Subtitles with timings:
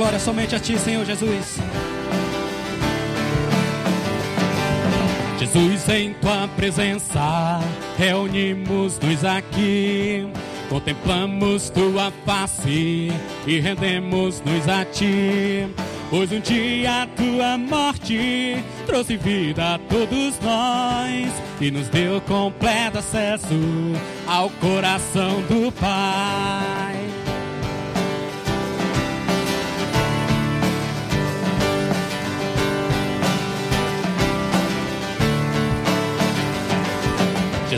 [0.00, 1.58] glória somente a Ti, Senhor Jesus.
[5.38, 7.60] Jesus, em Tua presença,
[7.98, 10.26] reunimos-nos aqui.
[10.70, 13.12] Contemplamos Tua face
[13.46, 15.68] e rendemos-nos a Ti.
[16.08, 22.98] Pois um dia a tua morte trouxe vida a todos nós e nos deu completo
[22.98, 23.54] acesso
[24.26, 26.89] ao coração do Pai.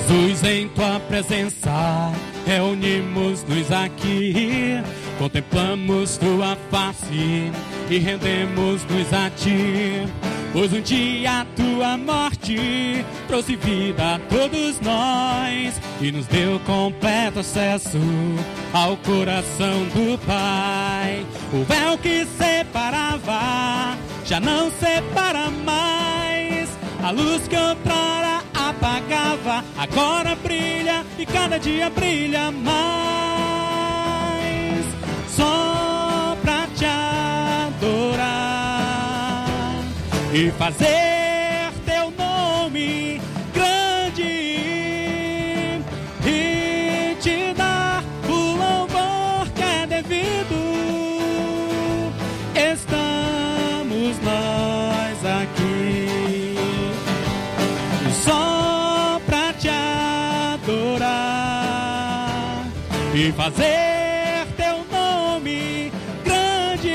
[0.02, 2.12] Jesus, em tua presença,
[2.47, 4.83] reunimos-nos aqui,
[5.19, 7.52] contemplamos tua face
[7.88, 10.07] e rendemos-nos a ti.
[10.52, 17.98] Pois um dia tua morte trouxe vida a todos nós e nos deu completo acesso
[18.73, 21.24] ao coração do Pai.
[21.52, 26.69] O véu que separava já não separa mais.
[27.02, 28.43] A luz que outrora
[28.83, 32.83] apagava agora brilha e cada dia brilha mais.
[35.29, 36.85] Só pra te
[37.79, 38.27] adorar
[40.35, 43.21] e fazer teu nome
[43.55, 44.23] grande
[46.27, 50.60] e te dar o louvor que é devido.
[52.57, 56.57] Estamos nós aqui
[58.25, 58.51] só
[63.15, 65.93] e fazer teu nome
[66.25, 66.88] grande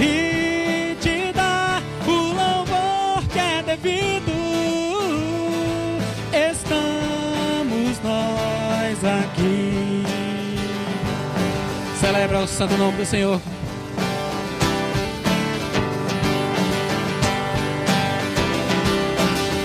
[0.00, 4.32] e te dar o louvor que é devido.
[6.32, 10.02] Estamos nós aqui.
[12.00, 13.40] Celebra o santo nome do Senhor.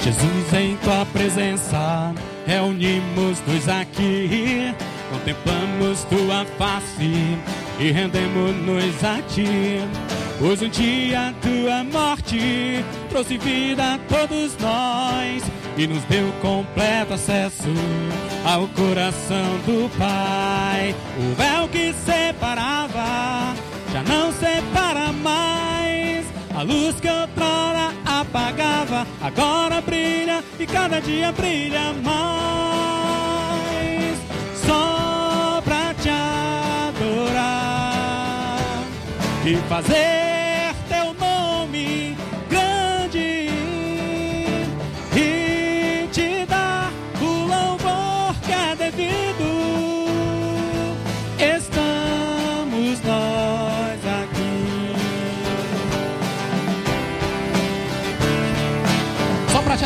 [0.04, 2.14] Jesus, em tua presença,
[2.46, 4.74] reunimos-nos aqui,
[5.12, 7.38] contemplamos tua face
[7.80, 9.80] e rendemos-nos a ti.
[10.40, 15.44] Pois um dia a tua morte trouxe vida a todos nós
[15.78, 17.70] e nos deu completo acesso
[18.46, 20.96] ao coração do Pai.
[21.18, 23.56] O véu que separava
[23.92, 25.63] já não separa mais.
[26.64, 32.64] A luz que outrora apagava, agora brilha e cada dia brilha mais.
[34.66, 36.08] Só pra te
[36.88, 37.68] adorar
[39.46, 40.33] e fazer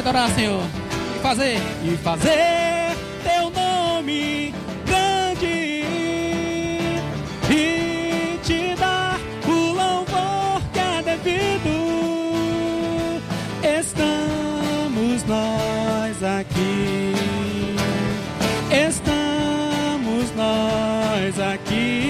[0.08, 0.64] adorar, Senhor.
[1.16, 1.58] E fazer.
[1.84, 4.54] E fazer teu nome
[4.86, 5.84] grande.
[7.50, 11.76] E te dar o louvor que é devido.
[13.62, 17.14] Estamos nós aqui.
[18.72, 22.07] Estamos nós aqui.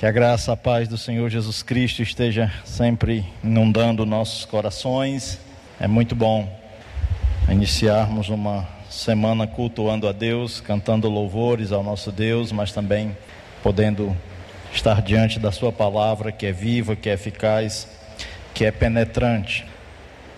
[0.00, 5.38] Que a graça, a paz do Senhor Jesus Cristo esteja sempre inundando nossos corações.
[5.78, 6.50] É muito bom
[7.50, 13.14] iniciarmos uma semana cultuando a Deus, cantando louvores ao nosso Deus, mas também
[13.62, 14.16] podendo
[14.72, 17.86] estar diante da Sua palavra que é viva, que é eficaz,
[18.54, 19.66] que é penetrante.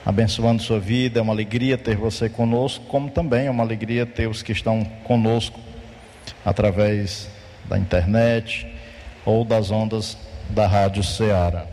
[0.05, 4.29] Abençoando sua vida, é uma alegria ter você conosco, como também é uma alegria ter
[4.29, 5.61] os que estão conosco
[6.45, 7.29] através
[7.69, 8.73] da internet
[9.25, 10.17] ou das ondas
[10.51, 11.67] da Rádio Ceará.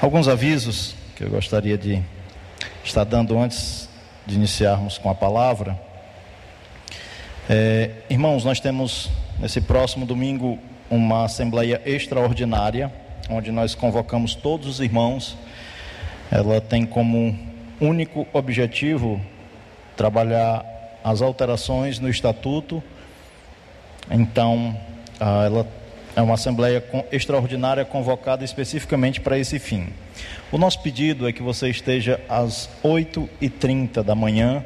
[0.00, 2.02] Alguns avisos que eu gostaria de
[2.84, 3.88] estar dando antes
[4.26, 5.78] de iniciarmos com a palavra.
[7.48, 9.08] É, irmãos, nós temos
[9.38, 10.58] nesse próximo domingo
[10.90, 12.92] uma assembleia extraordinária,
[13.30, 15.36] onde nós convocamos todos os irmãos.
[16.30, 17.38] Ela tem como
[17.80, 19.20] único objetivo
[19.96, 20.64] trabalhar
[21.02, 22.82] as alterações no estatuto.
[24.10, 24.76] Então,
[25.20, 25.66] ah, ela
[26.16, 26.82] é uma assembleia
[27.12, 29.88] extraordinária convocada especificamente para esse fim.
[30.50, 34.64] O nosso pedido é que você esteja às 8h30 da manhã,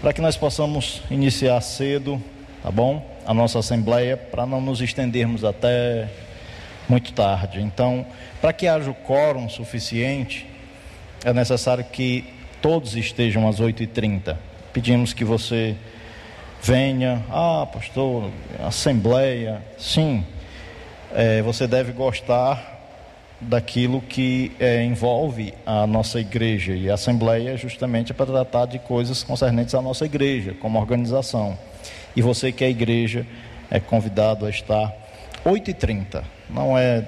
[0.00, 2.20] para que nós possamos iniciar cedo,
[2.60, 3.08] tá bom?
[3.24, 6.08] A nossa assembleia, para não nos estendermos até
[6.88, 7.60] muito tarde.
[7.60, 8.04] Então,
[8.40, 10.44] para que haja o quórum suficiente,
[11.24, 12.24] é necessário que
[12.60, 14.36] todos estejam às 8h30.
[14.72, 15.76] pedimos que você
[16.60, 17.22] venha.
[17.30, 19.62] Ah, pastor, assembleia.
[19.78, 20.24] Sim,
[21.14, 22.72] é, você deve gostar
[23.40, 26.74] daquilo que é, envolve a nossa igreja.
[26.74, 31.56] E a assembleia justamente é para tratar de coisas concernentes à nossa igreja, como organização.
[32.16, 33.26] E você que é igreja
[33.70, 34.92] é convidado a estar
[35.44, 36.22] 8h30.
[36.50, 37.04] Não é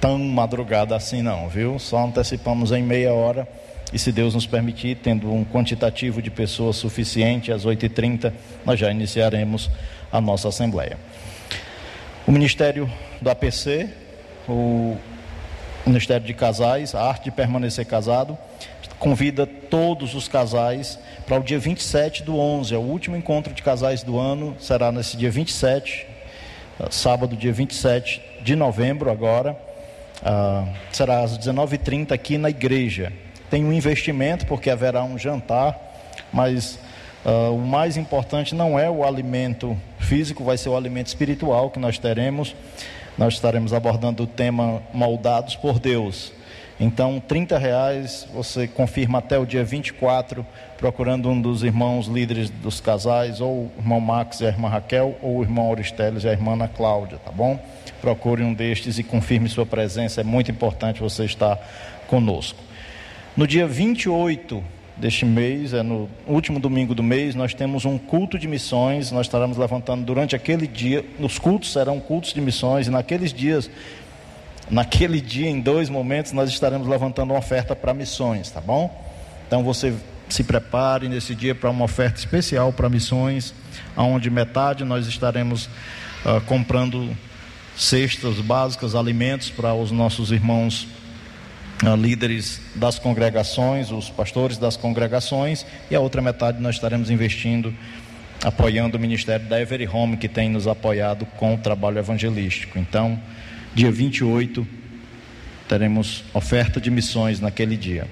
[0.00, 1.78] tão madrugada assim não, viu?
[1.78, 3.46] Só antecipamos em meia hora
[3.92, 8.32] e se Deus nos permitir, tendo um quantitativo de pessoas suficiente às 8h30,
[8.64, 9.70] nós já iniciaremos
[10.12, 10.98] a nossa assembleia.
[12.28, 12.90] O Ministério
[13.22, 13.88] do APC,
[14.46, 14.98] o
[15.86, 18.36] Ministério de Casais, a arte de permanecer casado,
[18.98, 23.62] convida todos os casais para o dia 27 do 11, é o último encontro de
[23.62, 26.06] casais do ano, será nesse dia 27,
[26.90, 29.58] sábado, dia 27 de novembro agora,
[30.22, 33.10] ah, será às 19h30 aqui na igreja.
[33.48, 35.74] Tem um investimento, porque haverá um jantar,
[36.30, 36.78] mas
[37.28, 41.78] ah, o mais importante não é o alimento físico, vai ser o alimento espiritual que
[41.78, 42.56] nós teremos.
[43.18, 46.32] Nós estaremos abordando o tema moldados por Deus.
[46.80, 50.46] Então, 30 reais, você confirma até o dia 24,
[50.78, 55.14] procurando um dos irmãos líderes dos casais, ou o irmão Max e a irmã Raquel,
[55.20, 57.60] ou o irmão Auristeles e a irmã Ana Cláudia, tá bom?
[58.00, 61.58] Procure um destes e confirme sua presença, é muito importante você estar
[62.06, 62.58] conosco.
[63.36, 68.38] No dia 28 deste mês, é no último domingo do mês, nós temos um culto
[68.38, 72.90] de missões, nós estaremos levantando durante aquele dia, os cultos serão cultos de missões, e
[72.90, 73.70] naqueles dias
[74.70, 78.94] Naquele dia, em dois momentos, nós estaremos levantando uma oferta para missões, tá bom?
[79.46, 79.94] Então você
[80.28, 83.54] se prepare nesse dia para uma oferta especial para missões,
[83.96, 85.66] onde metade nós estaremos
[86.24, 87.16] uh, comprando
[87.74, 90.86] cestas básicas, alimentos para os nossos irmãos
[91.96, 97.72] líderes das congregações, os pastores das congregações, e a outra metade nós estaremos investindo,
[98.42, 102.78] apoiando o ministério da Every Home, que tem nos apoiado com o trabalho evangelístico.
[102.78, 103.20] Então,
[103.74, 104.66] dia 28,
[105.68, 108.06] teremos oferta de missões naquele dia.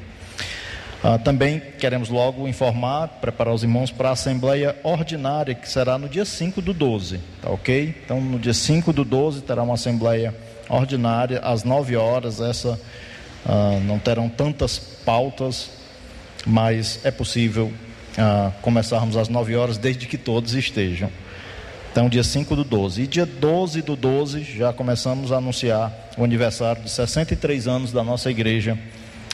[1.03, 6.09] Ah, também queremos logo informar, preparar os irmãos para a Assembleia Ordinária, que será no
[6.09, 7.95] dia 5 do 12, tá ok?
[8.05, 10.35] Então, no dia 5 do 12 terá uma Assembleia
[10.69, 12.41] Ordinária, às 9 horas.
[12.41, 12.81] Essa
[13.47, 15.71] ah, não terão tantas pautas,
[16.45, 17.73] mas é possível
[18.19, 21.11] ah, começarmos às 9 horas, desde que todos estejam.
[21.93, 23.03] Então, dia 5 do 12.
[23.03, 28.05] E dia 12 do 12, já começamos a anunciar o aniversário de 63 anos da
[28.05, 28.79] nossa igreja.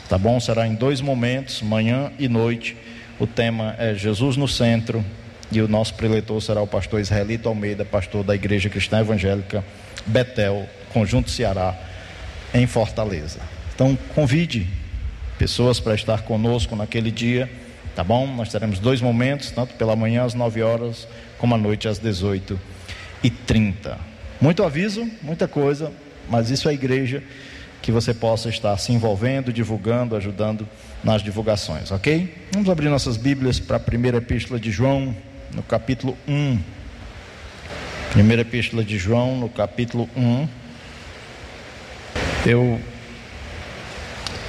[0.09, 0.39] Tá bom?
[0.39, 2.77] Será em dois momentos, manhã e noite.
[3.19, 5.05] O tema é Jesus no centro.
[5.51, 9.65] E o nosso preletor será o pastor Israelito Almeida, pastor da Igreja Cristã Evangélica
[10.07, 11.77] Betel, Conjunto Ceará,
[12.55, 13.41] em Fortaleza.
[13.75, 14.67] Então, convide
[15.39, 17.51] pessoas para estar conosco naquele dia,
[17.97, 18.27] tá bom?
[18.27, 21.09] Nós teremos dois momentos, tanto pela manhã às 9 horas
[21.39, 22.59] como à noite às 18
[23.23, 23.99] e 30
[24.41, 25.93] Muito aviso, muita coisa,
[26.29, 27.23] mas isso é igreja
[27.81, 30.69] que você possa estar se envolvendo, divulgando, ajudando
[31.03, 32.33] nas divulgações, ok?
[32.53, 35.15] Vamos abrir nossas Bíblias para a primeira epístola de João,
[35.53, 36.59] no capítulo 1.
[38.13, 40.49] Primeira epístola de João, no capítulo 1.
[42.47, 42.81] Eu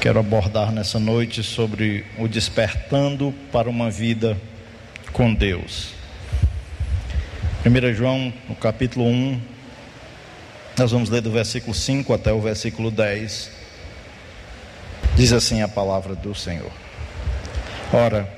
[0.04, 4.38] quero abordar nessa noite sobre o despertando para uma vida
[5.14, 5.94] com Deus.
[7.66, 9.42] 1 João, no capítulo 1,
[10.78, 13.50] nós vamos ler do versículo 5 até o versículo 10.
[15.16, 16.74] Diz assim a palavra do Senhor.
[17.94, 18.30] Ora,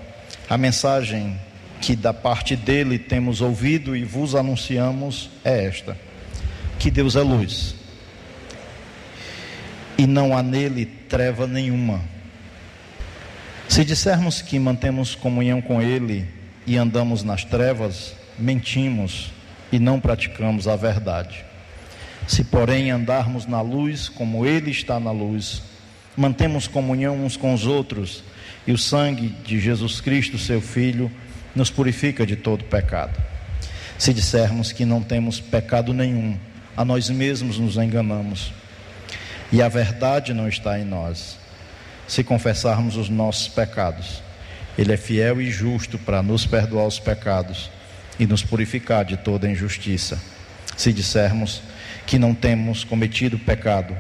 [0.48, 1.36] a mensagem
[1.81, 5.98] que da parte dele temos ouvido e vos anunciamos é esta:
[6.77, 7.74] que Deus é luz,
[9.98, 12.02] e não há nele treva nenhuma.
[13.68, 16.28] Se dissermos que mantemos comunhão com ele
[16.68, 19.32] e andamos nas trevas, mentimos
[19.72, 21.44] e não praticamos a verdade.
[22.28, 25.62] Se, porém, andarmos na luz, como Ele está na luz,
[26.18, 28.24] mantemos comunhão uns com os outros,
[28.66, 31.12] e o sangue de Jesus Cristo, seu Filho,
[31.56, 33.22] nos purifica de todo pecado.
[33.98, 36.38] Se dissermos que não temos pecado nenhum,
[36.75, 38.52] a nós mesmos nos enganamos,
[39.52, 41.38] e a verdade não está em nós.
[42.08, 44.22] Se confessarmos os nossos pecados,
[44.78, 47.70] Ele é fiel e justo para nos perdoar os pecados
[48.20, 50.22] e nos purificar de toda injustiça.
[50.78, 51.62] Se dissermos
[52.06, 53.96] que não temos cometido pecado,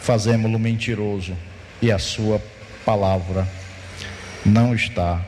[0.00, 1.36] fazemos-lo mentiroso
[1.80, 2.40] e a sua
[2.84, 3.46] palavra
[4.44, 5.24] não está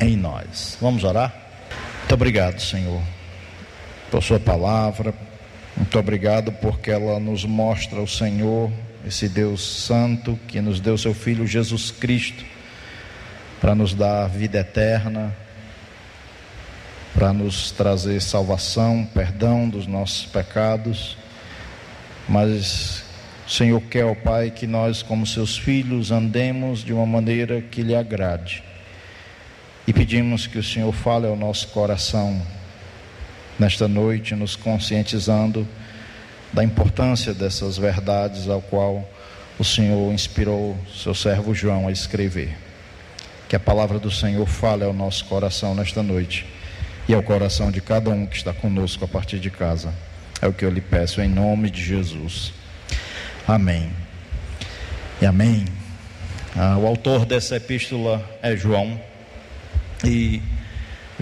[0.00, 0.76] em nós.
[0.80, 1.34] Vamos orar?
[2.00, 3.02] Muito obrigado, Senhor,
[4.10, 5.14] por sua palavra.
[5.76, 8.70] Muito obrigado porque ela nos mostra o Senhor,
[9.06, 12.44] esse Deus santo que nos deu seu filho Jesus Cristo
[13.60, 15.34] para nos dar vida eterna
[17.14, 21.16] para nos trazer salvação, perdão dos nossos pecados,
[22.28, 23.04] mas
[23.46, 27.82] o Senhor quer, ó Pai, que nós, como seus filhos, andemos de uma maneira que
[27.82, 28.64] lhe agrade.
[29.86, 32.42] E pedimos que o Senhor fale ao nosso coração
[33.58, 35.66] nesta noite, nos conscientizando
[36.52, 39.08] da importância dessas verdades ao qual
[39.58, 42.56] o Senhor inspirou seu servo João a escrever.
[43.48, 46.46] Que a palavra do Senhor fale ao nosso coração nesta noite
[47.08, 49.92] e ao coração de cada um que está conosco a partir de casa.
[50.40, 52.52] É o que eu lhe peço em nome de Jesus.
[53.46, 53.90] Amém.
[55.20, 55.64] E amém.
[56.56, 59.00] Ah, o autor dessa epístola é João.
[60.04, 60.42] E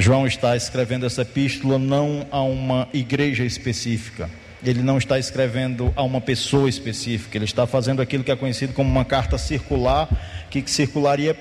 [0.03, 4.29] João está escrevendo essa epístola não a uma igreja específica.
[4.61, 7.39] Ele não está escrevendo a uma pessoa específica.
[7.39, 10.09] Ele está fazendo aquilo que é conhecido como uma carta circular,
[10.51, 11.37] que circularia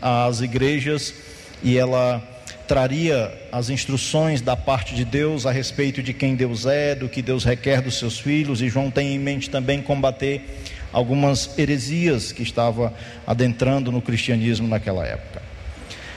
[0.00, 1.14] às igrejas
[1.62, 2.20] e ela
[2.66, 7.22] traria as instruções da parte de Deus a respeito de quem Deus é, do que
[7.22, 10.58] Deus requer dos seus filhos, e João tem em mente também combater
[10.92, 12.92] algumas heresias que estava
[13.24, 15.40] adentrando no cristianismo naquela época.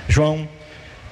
[0.09, 0.49] João,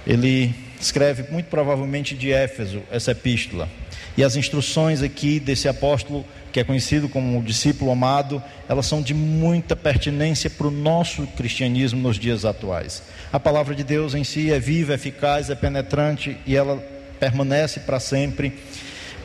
[0.06, 3.70] ele escreve muito provavelmente de Éfeso essa epístola,
[4.16, 9.02] e as instruções aqui desse apóstolo que é conhecido como o discípulo amado, elas são
[9.02, 13.02] de muita pertinência para o nosso cristianismo nos dias atuais.
[13.32, 16.78] A palavra de Deus em si é viva, eficaz, é penetrante e ela
[17.20, 18.54] permanece para sempre.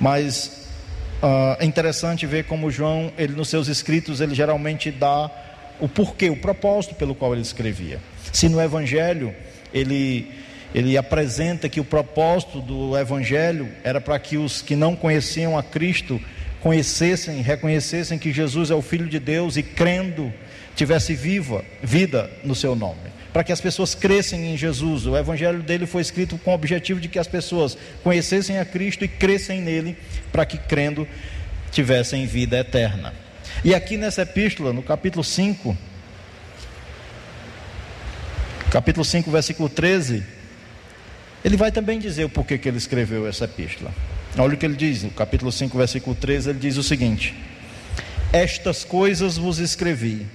[0.00, 0.68] Mas
[1.22, 5.30] uh, é interessante ver como João, ele nos seus escritos, ele geralmente dá
[5.78, 8.00] o porquê, o propósito pelo qual ele escrevia.
[8.32, 9.34] Se no Evangelho
[9.72, 10.32] ele
[10.74, 15.62] ele apresenta que o propósito do Evangelho era para que os que não conheciam a
[15.62, 16.20] Cristo
[16.60, 20.32] conhecessem, reconhecessem que Jesus é o Filho de Deus e crendo
[20.74, 23.08] tivesse viva vida no seu nome.
[23.32, 25.06] Para que as pessoas crescem em Jesus.
[25.06, 29.04] O evangelho dele foi escrito com o objetivo de que as pessoas conhecessem a Cristo
[29.04, 29.96] e crescem nele,
[30.32, 31.06] para que crendo
[31.70, 33.14] tivessem vida eterna.
[33.64, 35.76] E aqui nessa epístola, no capítulo 5,
[38.70, 40.37] capítulo 5, versículo 13,
[41.44, 43.92] ele vai também dizer o porquê que ele escreveu essa epístola.
[44.36, 47.34] Olha o que ele diz, no capítulo 5, versículo 13, ele diz o seguinte:
[48.32, 50.26] Estas coisas vos escrevi,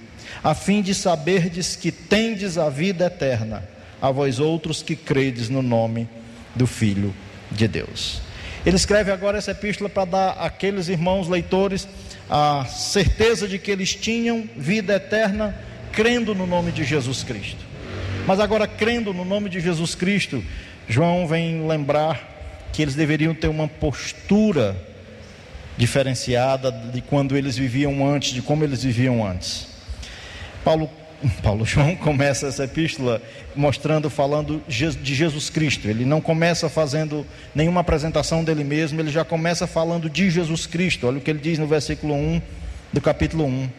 [0.43, 3.63] a fim de saberdes que tendes a vida eterna,
[4.01, 6.07] a vós outros que credes no nome
[6.55, 7.13] do Filho
[7.51, 8.21] de Deus.
[8.65, 11.87] Ele escreve agora essa epístola para dar àqueles irmãos leitores
[12.29, 15.55] a certeza de que eles tinham vida eterna
[15.91, 17.63] crendo no nome de Jesus Cristo.
[18.25, 20.41] Mas agora, crendo no nome de Jesus Cristo,
[20.87, 24.75] João vem lembrar que eles deveriam ter uma postura
[25.77, 29.67] diferenciada de quando eles viviam antes, de como eles viviam antes.
[30.63, 30.89] Paulo,
[31.41, 33.21] Paulo João começa essa epístola
[33.55, 35.87] mostrando, falando de Jesus Cristo.
[35.87, 41.07] Ele não começa fazendo nenhuma apresentação dele mesmo, ele já começa falando de Jesus Cristo.
[41.07, 42.41] Olha o que ele diz no versículo 1
[42.91, 43.69] do capítulo 1.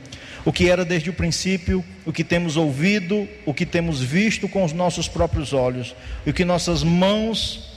[0.45, 4.65] O que era desde o princípio, o que temos ouvido, o que temos visto com
[4.65, 5.95] os nossos próprios olhos,
[6.27, 7.75] o que nossas mãos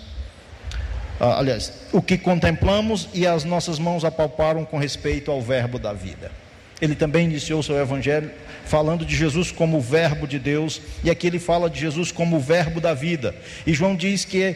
[1.19, 5.91] ah, aliás, o que contemplamos e as nossas mãos apalparam com respeito ao Verbo da
[5.91, 6.31] vida.
[6.79, 8.29] Ele também iniciou seu evangelho
[8.65, 12.37] falando de Jesus como o Verbo de Deus, e aqui ele fala de Jesus como
[12.37, 13.35] o Verbo da vida.
[13.65, 14.55] E João diz que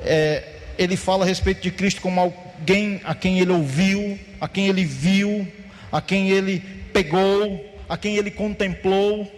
[0.00, 0.44] é,
[0.76, 4.84] ele fala a respeito de Cristo como alguém a quem ele ouviu, a quem ele
[4.84, 5.48] viu,
[5.90, 6.62] a quem ele
[6.94, 9.30] pegou, a quem ele contemplou.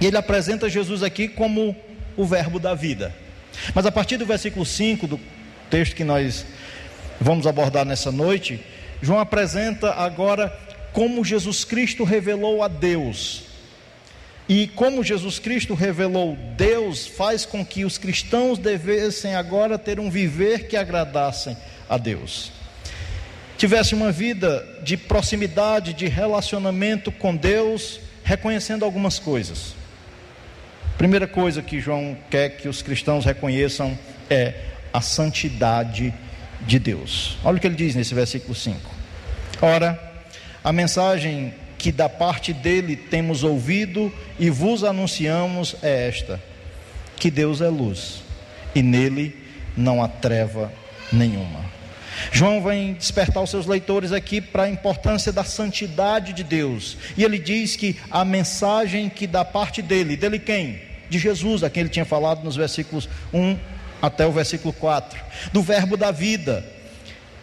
[0.00, 1.76] E ele apresenta Jesus aqui como
[2.16, 3.14] o Verbo da vida.
[3.74, 5.20] Mas a partir do versículo 5 do
[5.68, 6.46] texto que nós
[7.20, 8.60] vamos abordar nessa noite,
[9.02, 10.48] João apresenta agora
[10.92, 13.44] como Jesus Cristo revelou a Deus.
[14.48, 20.10] E como Jesus Cristo revelou Deus, faz com que os cristãos devessem agora ter um
[20.10, 21.56] viver que agradassem
[21.88, 22.61] a Deus.
[23.56, 29.74] Tivesse uma vida de proximidade, de relacionamento com Deus, reconhecendo algumas coisas.
[30.98, 34.54] Primeira coisa que João quer que os cristãos reconheçam é
[34.92, 36.12] a santidade
[36.60, 37.36] de Deus.
[37.44, 38.78] Olha o que ele diz nesse versículo 5.
[39.60, 40.00] Ora,
[40.62, 46.40] a mensagem que da parte dele temos ouvido e vos anunciamos é esta:
[47.16, 48.22] que Deus é luz
[48.74, 49.36] e nele
[49.76, 50.72] não há treva
[51.12, 51.71] nenhuma.
[52.30, 56.96] João vem despertar os seus leitores aqui para a importância da santidade de Deus.
[57.16, 60.80] E ele diz que a mensagem que da parte dele, dele quem?
[61.08, 63.58] De Jesus, a quem ele tinha falado nos versículos 1
[64.00, 65.18] até o versículo 4,
[65.52, 66.64] do verbo da vida.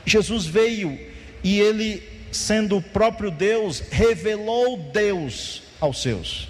[0.06, 1.00] Jesus veio
[1.44, 6.50] e ele, sendo o próprio Deus, revelou Deus aos seus.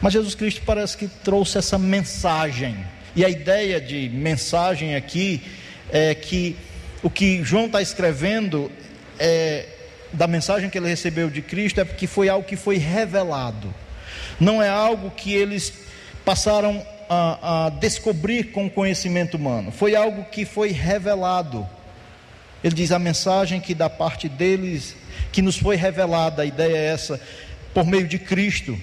[0.00, 2.76] Mas Jesus Cristo parece que trouxe essa mensagem
[3.16, 5.40] E a ideia de mensagem aqui
[5.90, 6.54] é que
[7.06, 8.68] o que João está escrevendo
[9.16, 9.64] é,
[10.12, 13.72] da mensagem que ele recebeu de Cristo é porque foi algo que foi revelado,
[14.40, 15.72] não é algo que eles
[16.24, 21.64] passaram a, a descobrir com o conhecimento humano, foi algo que foi revelado.
[22.64, 24.96] Ele diz a mensagem que da parte deles,
[25.30, 27.20] que nos foi revelada, a ideia é essa,
[27.72, 28.76] por meio de Cristo,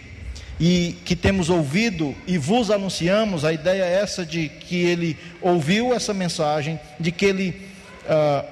[0.58, 5.94] e que temos ouvido e vos anunciamos, a ideia é essa de que ele ouviu
[5.94, 7.73] essa mensagem, de que ele
[8.08, 8.46] ah,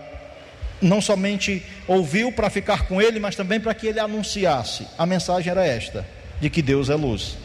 [0.81, 4.88] não somente ouviu para ficar com ele, mas também para que ele anunciasse.
[4.98, 6.05] A mensagem era esta:
[6.39, 7.38] de que Deus é luz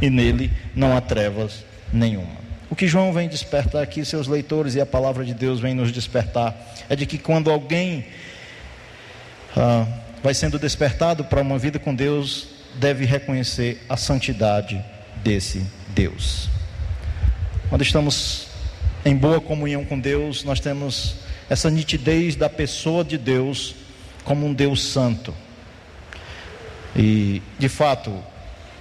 [0.00, 2.42] e nele não há trevas nenhuma.
[2.68, 5.92] O que João vem despertar aqui, seus leitores, e a palavra de Deus vem nos
[5.92, 6.54] despertar,
[6.88, 8.06] é de que quando alguém
[9.56, 9.86] ah,
[10.22, 14.82] vai sendo despertado para uma vida com Deus, deve reconhecer a santidade
[15.22, 16.48] desse Deus.
[17.68, 18.48] Quando estamos
[19.04, 21.16] em boa comunhão com Deus, nós temos
[21.52, 23.74] essa nitidez da pessoa de Deus
[24.24, 25.34] como um Deus santo.
[26.96, 28.10] E, de fato,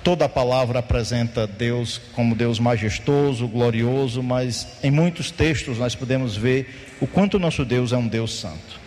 [0.02, 6.38] toda a palavra apresenta Deus como Deus majestoso, glorioso, mas em muitos textos nós podemos
[6.38, 8.80] ver o quanto nosso Deus é um Deus santo.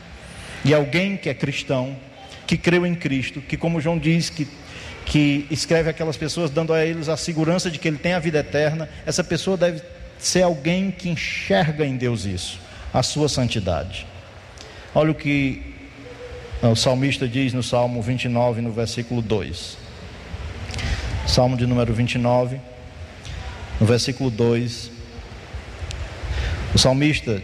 [0.65, 1.95] E alguém que é cristão,
[2.47, 4.49] que creu em Cristo, que, como João diz, que,
[5.05, 8.39] que escreve aquelas pessoas dando a eles a segurança de que ele tem a vida
[8.39, 9.83] eterna, essa pessoa deve
[10.19, 12.64] ser alguém que enxerga em Deus isso
[12.95, 14.07] a sua santidade.
[14.95, 15.75] Olha o que
[16.63, 19.77] ah, o salmista diz no Salmo 29, no versículo 2.
[21.27, 22.61] Salmo de número 29,
[23.81, 24.93] no versículo 2.
[26.73, 27.43] O salmista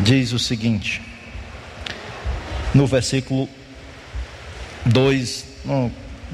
[0.00, 1.00] diz o seguinte,
[2.74, 3.48] no versículo
[4.84, 5.46] 2,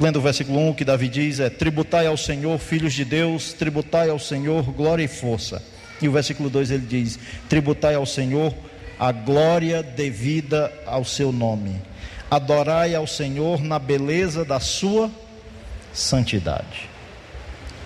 [0.00, 3.52] lendo o versículo 1, o que Davi diz é: Tributai ao Senhor, filhos de Deus,
[3.52, 5.62] tributai ao Senhor glória e força
[6.00, 8.54] e o versículo 2 ele diz: Tributai ao Senhor
[8.98, 11.80] a glória devida ao seu nome.
[12.30, 15.10] Adorai ao Senhor na beleza da sua
[15.92, 16.88] santidade.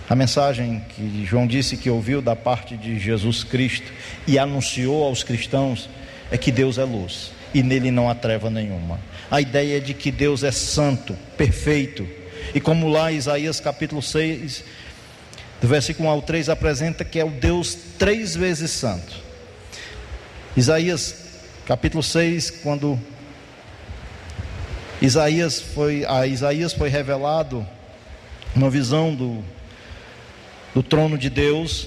[0.09, 3.90] A mensagem que João disse que ouviu da parte de Jesus Cristo
[4.27, 5.88] e anunciou aos cristãos
[6.31, 8.98] é que Deus é luz e nele não há treva nenhuma.
[9.31, 12.07] A ideia é de que Deus é santo, perfeito.
[12.55, 14.64] E como lá em Isaías capítulo 6
[15.62, 19.14] do versículo 1 ao 3 apresenta que é o Deus três vezes santo.
[20.57, 21.14] Isaías,
[21.64, 22.98] capítulo 6, quando
[25.01, 27.64] Isaías foi, a Isaías foi revelado
[28.57, 29.42] uma visão do,
[30.75, 31.87] do trono de Deus,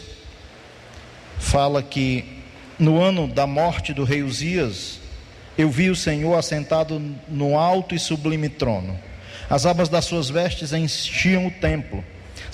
[1.37, 2.41] fala que
[2.79, 4.99] no ano da morte do rei Uzias,
[5.57, 8.97] eu vi o Senhor assentado no alto e sublime trono.
[9.49, 12.03] As abas das suas vestes enchiam o templo.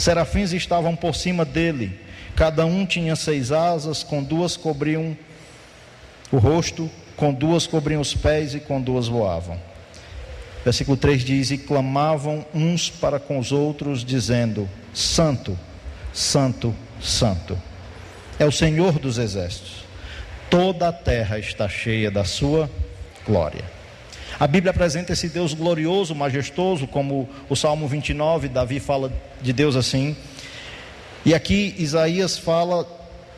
[0.01, 1.99] Serafins estavam por cima dele,
[2.35, 5.15] cada um tinha seis asas, com duas cobriam
[6.31, 9.59] o rosto, com duas cobriam os pés e com duas voavam.
[10.65, 15.55] Versículo 3 diz: E clamavam uns para com os outros, dizendo: Santo,
[16.11, 17.55] Santo, Santo,
[18.39, 19.83] é o Senhor dos exércitos,
[20.49, 22.67] toda a terra está cheia da sua
[23.23, 23.80] glória.
[24.41, 29.75] A Bíblia apresenta esse Deus glorioso, majestoso, como o Salmo 29, Davi fala de Deus
[29.75, 30.17] assim.
[31.23, 32.87] E aqui Isaías fala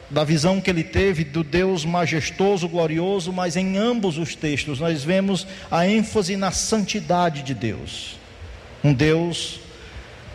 [0.09, 5.03] da visão que ele teve do Deus majestoso, glorioso, mas em ambos os textos nós
[5.03, 8.15] vemos a ênfase na santidade de Deus.
[8.81, 9.59] Um Deus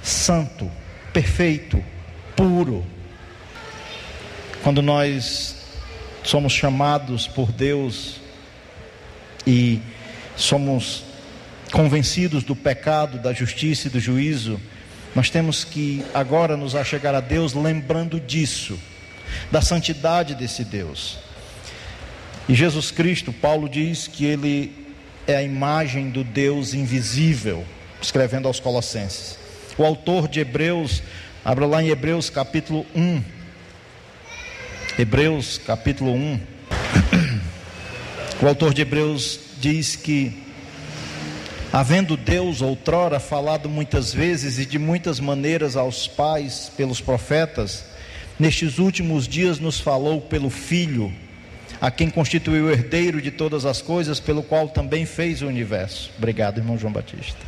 [0.03, 0.71] santo,
[1.15, 1.83] perfeito,
[2.37, 2.85] puro.
[4.63, 5.65] Quando nós
[6.23, 8.21] somos chamados por Deus
[9.47, 9.81] e
[10.39, 11.03] somos
[11.73, 14.59] convencidos do pecado, da justiça e do juízo,
[15.15, 18.79] nós temos que agora nos achegar a Deus lembrando disso,
[19.51, 21.19] da santidade desse Deus.
[22.49, 24.73] E Jesus Cristo, Paulo diz que ele
[25.27, 27.65] é a imagem do Deus invisível,
[28.01, 29.37] escrevendo aos Colossenses.
[29.77, 31.03] O autor de Hebreus,
[31.45, 33.23] abra lá em Hebreus capítulo 1.
[34.99, 36.41] Hebreus capítulo 1.
[38.41, 40.33] O autor de Hebreus diz que,
[41.73, 47.85] havendo Deus outrora falado muitas vezes e de muitas maneiras aos pais pelos profetas,
[48.39, 51.13] nestes últimos dias nos falou pelo Filho,
[51.81, 56.11] a quem constituiu o herdeiro de todas as coisas, pelo qual também fez o universo.
[56.17, 57.39] Obrigado, irmão João Batista.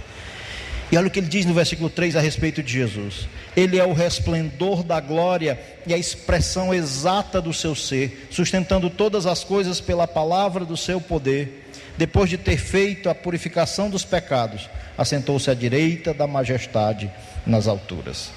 [0.93, 3.29] E olha o que ele diz no versículo 3 a respeito de Jesus.
[3.57, 9.25] Ele é o resplendor da glória e a expressão exata do seu ser, sustentando todas
[9.25, 11.70] as coisas pela palavra do seu poder
[12.01, 17.13] depois de ter feito a purificação dos pecados, assentou-se à direita da majestade
[17.47, 18.31] nas alturas.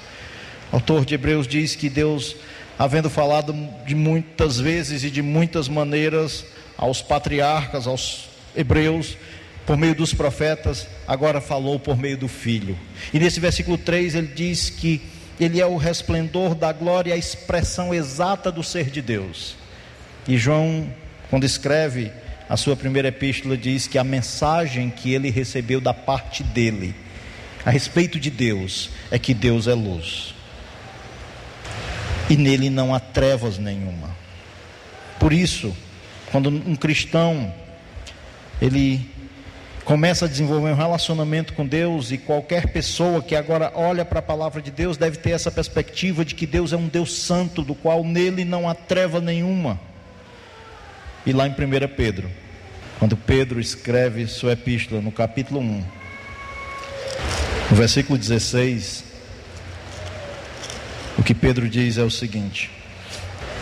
[0.70, 2.36] O autor de Hebreus diz que Deus,
[2.78, 3.54] havendo falado
[3.86, 6.44] de muitas vezes e de muitas maneiras
[6.76, 9.16] aos patriarcas, aos hebreus,
[9.64, 12.78] por meio dos profetas, agora falou por meio do Filho.
[13.14, 15.00] E nesse versículo 3 ele diz que
[15.40, 19.56] ele é o resplendor da glória a expressão exata do ser de Deus.
[20.28, 20.86] E João,
[21.30, 22.12] quando escreve
[22.48, 26.94] a sua primeira epístola, diz que a mensagem que ele recebeu da parte dele,
[27.64, 30.34] a respeito de Deus, é que Deus é luz.
[32.28, 34.10] E nele não há trevas nenhuma.
[35.18, 35.74] Por isso,
[36.30, 37.52] quando um cristão
[38.60, 39.08] ele
[39.84, 44.22] começa a desenvolver um relacionamento com Deus e qualquer pessoa que agora olha para a
[44.22, 47.74] palavra de Deus deve ter essa perspectiva de que Deus é um Deus santo, do
[47.74, 49.78] qual nele não há treva nenhuma.
[51.26, 51.54] E lá em 1
[51.96, 52.30] Pedro,
[52.98, 55.84] quando Pedro escreve sua epístola no capítulo 1,
[57.70, 59.04] no versículo 16,
[61.16, 62.70] o que Pedro diz é o seguinte: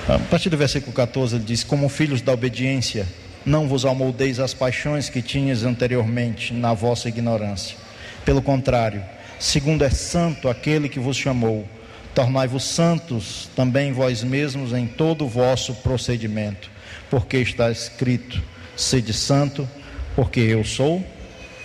[0.08, 3.06] a partir do versículo 14, ele diz: Como filhos da obediência,
[3.46, 7.76] não vos amoldeis às paixões que tinhas anteriormente na vossa ignorância.
[8.24, 9.04] Pelo contrário,
[9.38, 11.68] segundo é santo aquele que vos chamou,
[12.12, 16.68] tornai-vos santos também vós mesmos em todo o vosso procedimento,
[17.12, 18.40] porque está escrito:
[18.74, 19.68] sede santo,
[20.16, 21.04] porque eu sou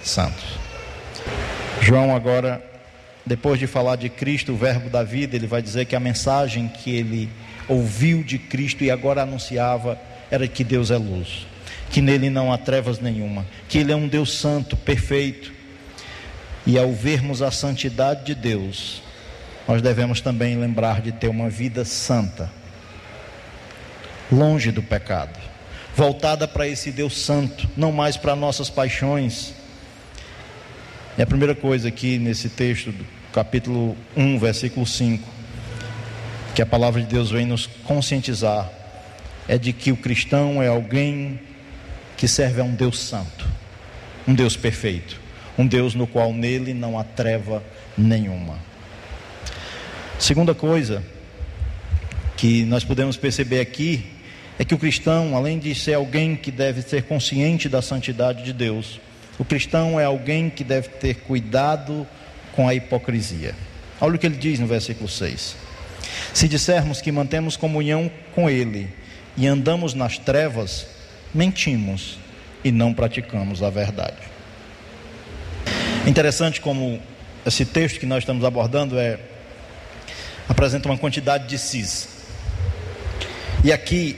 [0.03, 0.43] santo.
[1.81, 2.61] João agora,
[3.25, 6.67] depois de falar de Cristo, o verbo da vida, ele vai dizer que a mensagem
[6.67, 7.29] que ele
[7.65, 9.97] ouviu de Cristo e agora anunciava
[10.29, 11.47] era que Deus é luz
[11.89, 15.53] que nele não há trevas nenhuma, que ele é um Deus santo, perfeito.
[16.65, 19.01] E ao vermos a santidade de Deus,
[19.65, 22.51] nós devemos também lembrar de ter uma vida santa,
[24.31, 25.37] longe do pecado,
[25.95, 29.53] voltada para esse Deus santo, não mais para nossas paixões.
[31.17, 35.27] É a primeira coisa aqui nesse texto do capítulo 1, versículo 5,
[36.53, 38.69] que a palavra de Deus vem nos conscientizar,
[39.47, 41.39] é de que o cristão é alguém
[42.17, 43.47] que serve a um Deus santo,
[44.27, 45.19] um Deus perfeito,
[45.57, 47.63] um Deus no qual nele não há treva
[47.97, 48.57] nenhuma.
[50.19, 51.03] Segunda coisa
[52.35, 54.16] que nós podemos perceber aqui
[54.59, 58.53] é que o cristão, além de ser alguém que deve ser consciente da santidade de
[58.53, 58.99] Deus,
[59.37, 62.07] o cristão é alguém que deve ter cuidado
[62.53, 63.53] com a hipocrisia.
[64.01, 65.55] Olha o que ele diz no versículo 6.
[66.33, 68.89] Se dissermos que mantemos comunhão com Ele
[69.35, 70.87] e andamos nas trevas,
[71.33, 72.17] mentimos
[72.63, 74.17] e não praticamos a verdade.
[76.05, 76.99] Interessante como
[77.45, 79.19] esse texto que nós estamos abordando é
[80.49, 82.07] apresenta uma quantidade de sis.
[83.63, 84.17] E aqui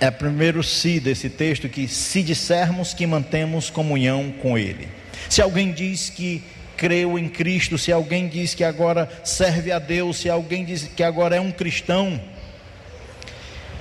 [0.00, 4.88] é o primeiro si desse texto que se dissermos que mantemos comunhão com ele.
[5.28, 6.42] Se alguém diz que
[6.76, 11.02] creu em Cristo, se alguém diz que agora serve a Deus, se alguém diz que
[11.02, 12.18] agora é um cristão,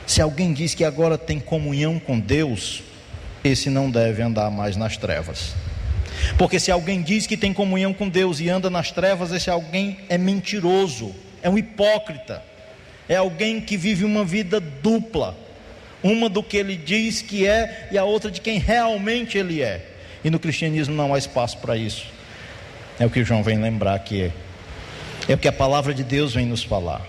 [0.05, 2.83] se alguém diz que agora tem comunhão com Deus,
[3.41, 5.55] esse não deve andar mais nas trevas.
[6.37, 9.99] Porque se alguém diz que tem comunhão com Deus e anda nas trevas, esse alguém
[10.09, 12.43] é mentiroso, é um hipócrita,
[13.07, 15.37] é alguém que vive uma vida dupla,
[16.03, 19.85] uma do que ele diz que é e a outra de quem realmente ele é.
[20.23, 22.05] E no cristianismo não há espaço para isso.
[22.99, 24.31] É o que João vem lembrar que é.
[25.27, 27.05] É o que a palavra de Deus vem nos falar.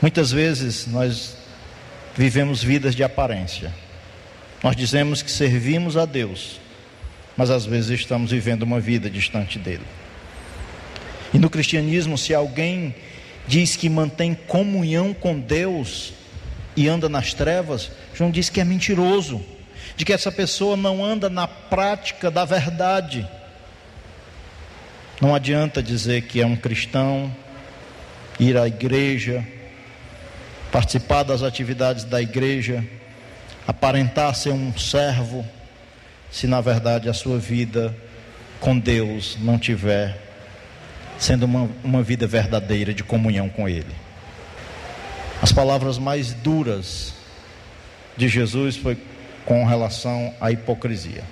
[0.00, 1.36] Muitas vezes nós
[2.16, 3.72] vivemos vidas de aparência.
[4.62, 6.60] Nós dizemos que servimos a Deus,
[7.36, 9.84] mas às vezes estamos vivendo uma vida distante dele.
[11.34, 12.94] E no cristianismo, se alguém
[13.46, 16.12] diz que mantém comunhão com Deus
[16.76, 19.44] e anda nas trevas, João diz que é mentiroso,
[19.96, 23.28] de que essa pessoa não anda na prática da verdade.
[25.20, 27.34] Não adianta dizer que é um cristão,
[28.40, 29.46] ir à igreja,
[30.70, 32.84] participar das atividades da igreja,
[33.66, 35.46] aparentar ser um servo,
[36.30, 37.94] se na verdade a sua vida
[38.58, 40.18] com Deus não tiver
[41.18, 43.94] sendo uma, uma vida verdadeira de comunhão com Ele.
[45.42, 47.14] As palavras mais duras
[48.16, 48.96] de Jesus foi
[49.44, 51.24] com relação à hipocrisia.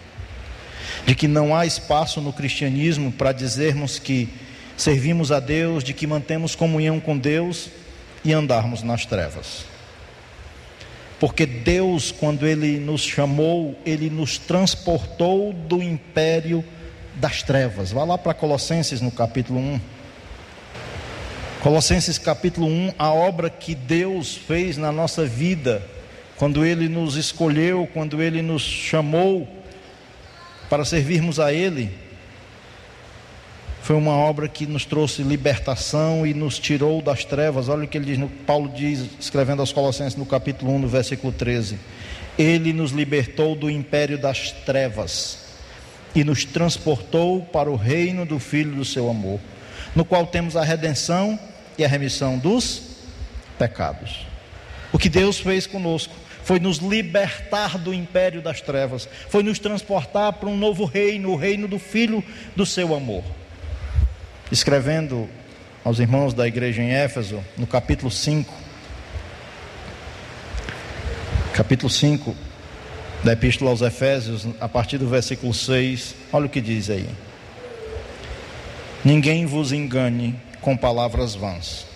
[1.06, 4.28] De que não há espaço no cristianismo para dizermos que
[4.76, 7.68] servimos a Deus, de que mantemos comunhão com Deus
[8.24, 9.64] e andarmos nas trevas.
[11.20, 16.64] Porque Deus, quando Ele nos chamou, Ele nos transportou do império
[17.14, 17.92] das trevas.
[17.92, 19.80] Vá lá para Colossenses no capítulo 1.
[21.62, 25.82] Colossenses capítulo 1, a obra que Deus fez na nossa vida,
[26.38, 29.46] quando Ele nos escolheu, quando Ele nos chamou
[30.70, 31.90] para servirmos a Ele,
[33.82, 37.68] foi uma obra que nos trouxe libertação e nos tirou das trevas.
[37.68, 41.30] Olha o que ele diz, Paulo diz, escrevendo aos Colossenses no capítulo 1, no versículo
[41.30, 41.78] 13.
[42.38, 45.40] Ele nos libertou do império das trevas
[46.14, 49.38] e nos transportou para o reino do Filho do seu amor,
[49.94, 51.38] no qual temos a redenção
[51.80, 52.82] e a remissão dos
[53.58, 54.26] pecados.
[54.92, 56.14] O que Deus fez conosco
[56.44, 61.36] foi nos libertar do império das trevas, foi nos transportar para um novo reino, o
[61.36, 62.22] reino do Filho
[62.54, 63.24] do seu amor.
[64.52, 65.28] Escrevendo
[65.82, 68.52] aos irmãos da igreja em Éfeso, no capítulo 5,
[71.54, 72.36] capítulo 5
[73.24, 77.08] da Epístola aos Efésios, a partir do versículo 6, olha o que diz aí:
[79.02, 81.90] Ninguém vos engane com palavras vãs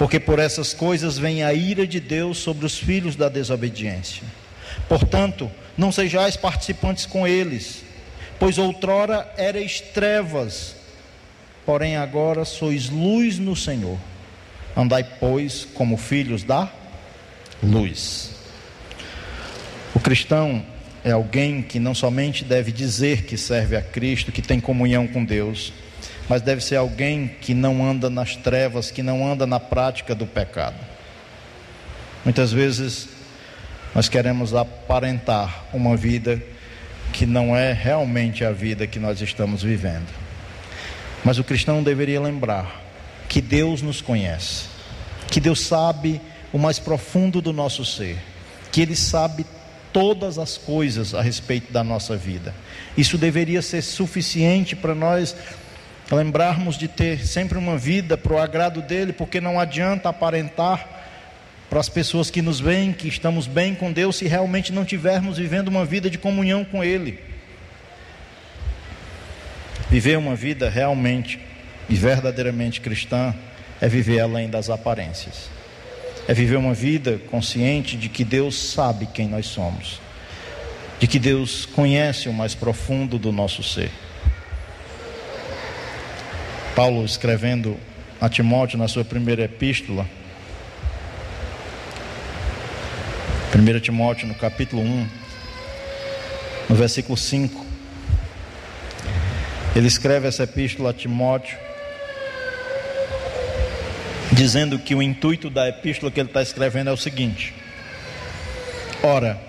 [0.00, 4.22] porque por essas coisas vem a ira de Deus sobre os filhos da desobediência.
[4.88, 7.84] Portanto, não sejais participantes com eles,
[8.38, 10.74] pois outrora erais trevas,
[11.66, 13.98] porém agora sois luz no Senhor.
[14.74, 16.72] Andai, pois, como filhos da
[17.62, 18.30] luz.
[19.94, 20.64] O cristão
[21.04, 25.22] é alguém que não somente deve dizer que serve a Cristo, que tem comunhão com
[25.22, 25.74] Deus,
[26.30, 30.24] mas deve ser alguém que não anda nas trevas, que não anda na prática do
[30.24, 30.76] pecado.
[32.24, 33.08] Muitas vezes
[33.92, 36.40] nós queremos aparentar uma vida
[37.12, 40.06] que não é realmente a vida que nós estamos vivendo.
[41.24, 42.80] Mas o cristão deveria lembrar
[43.28, 44.66] que Deus nos conhece,
[45.32, 46.20] que Deus sabe
[46.52, 48.16] o mais profundo do nosso ser,
[48.70, 49.44] que Ele sabe
[49.92, 52.54] todas as coisas a respeito da nossa vida.
[52.96, 55.34] Isso deveria ser suficiente para nós
[56.16, 61.00] lembrarmos de ter sempre uma vida para o agrado dele, porque não adianta aparentar
[61.70, 65.38] para as pessoas que nos veem que estamos bem com Deus se realmente não tivermos
[65.38, 67.20] vivendo uma vida de comunhão com Ele.
[69.88, 71.38] Viver uma vida realmente
[71.88, 73.32] e verdadeiramente cristã
[73.80, 75.48] é viver além das aparências.
[76.26, 80.00] É viver uma vida consciente de que Deus sabe quem nós somos,
[80.98, 83.90] de que Deus conhece o mais profundo do nosso ser.
[86.74, 87.76] Paulo escrevendo
[88.20, 90.06] a Timóteo na sua primeira epístola,
[93.54, 95.08] 1 Timóteo no capítulo 1,
[96.68, 97.66] no versículo 5,
[99.74, 101.58] ele escreve essa epístola a Timóteo,
[104.32, 107.52] dizendo que o intuito da epístola que ele está escrevendo é o seguinte:
[109.02, 109.40] ora,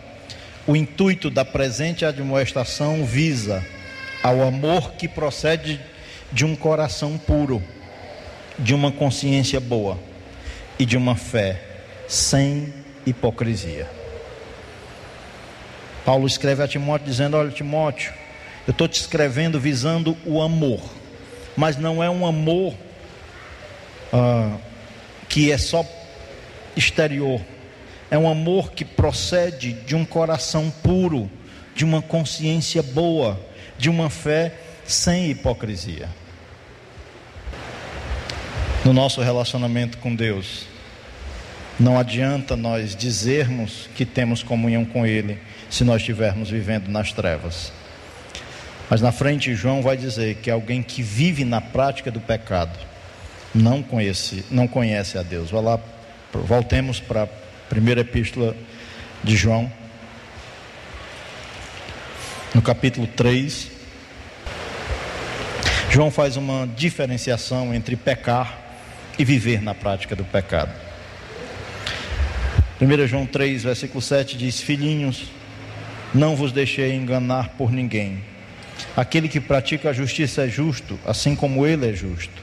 [0.65, 3.63] o intuito da presente admoestação visa
[4.23, 5.79] ao amor que procede
[6.31, 7.61] de um coração puro,
[8.57, 9.97] de uma consciência boa
[10.79, 11.61] e de uma fé
[12.07, 12.73] sem
[13.05, 13.89] hipocrisia.
[16.05, 18.13] Paulo escreve a Timóteo dizendo: Olha, Timóteo,
[18.67, 20.81] eu estou te escrevendo visando o amor,
[21.55, 22.73] mas não é um amor
[24.11, 24.57] ah,
[25.29, 25.85] que é só
[26.75, 27.41] exterior,
[28.09, 31.29] é um amor que procede de um coração puro,
[31.75, 33.39] de uma consciência boa,
[33.77, 34.53] de uma fé
[34.85, 36.09] sem hipocrisia
[38.83, 40.65] no nosso relacionamento com Deus.
[41.79, 45.39] Não adianta nós dizermos que temos comunhão com Ele
[45.69, 47.71] se nós estivermos vivendo nas trevas.
[48.89, 52.77] Mas na frente, João vai dizer que alguém que vive na prática do pecado
[53.53, 55.49] não conhece, não conhece a Deus.
[55.49, 55.79] Vai lá,
[56.33, 57.27] voltemos para a
[57.69, 58.55] primeira epístola
[59.23, 59.71] de João,
[62.53, 63.80] no capítulo 3.
[65.91, 68.57] João faz uma diferenciação entre pecar
[69.19, 70.71] e viver na prática do pecado.
[72.79, 75.25] 1 João 3, versículo 7 diz: Filhinhos,
[76.13, 78.23] não vos deixei enganar por ninguém.
[78.95, 82.41] Aquele que pratica a justiça é justo, assim como ele é justo.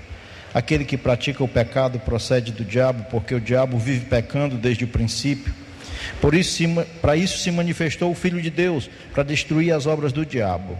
[0.53, 4.89] Aquele que pratica o pecado procede do diabo, porque o diabo vive pecando desde o
[4.89, 5.55] princípio.
[6.21, 6.65] Por isso,
[7.01, 10.79] para isso se manifestou o Filho de Deus, para destruir as obras do diabo.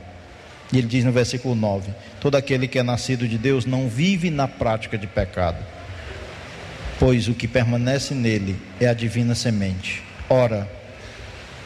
[0.73, 4.31] E ele diz no versículo 9: Todo aquele que é nascido de Deus não vive
[4.31, 5.59] na prática de pecado
[6.99, 10.03] pois o que permanece nele é a divina semente.
[10.29, 10.69] Ora,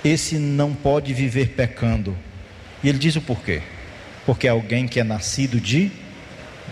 [0.05, 2.17] esse não pode viver pecando.
[2.83, 3.63] E ele diz o porquê?
[4.27, 5.91] Porque é alguém que é nascido de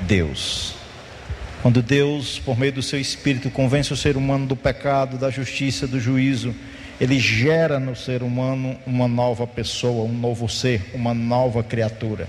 [0.02, 0.74] Deus.
[1.62, 5.86] Quando Deus, por meio do seu espírito, convence o ser humano do pecado, da justiça,
[5.86, 6.54] do juízo,
[7.00, 12.28] ele gera no ser humano uma nova pessoa, um novo ser, uma nova criatura.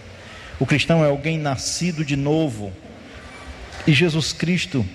[0.59, 2.71] O cristão é alguém nascido de novo.
[3.85, 4.85] E Jesus Cristo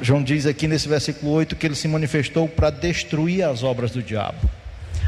[0.00, 4.02] João diz aqui nesse versículo 8 que ele se manifestou para destruir as obras do
[4.02, 4.50] diabo.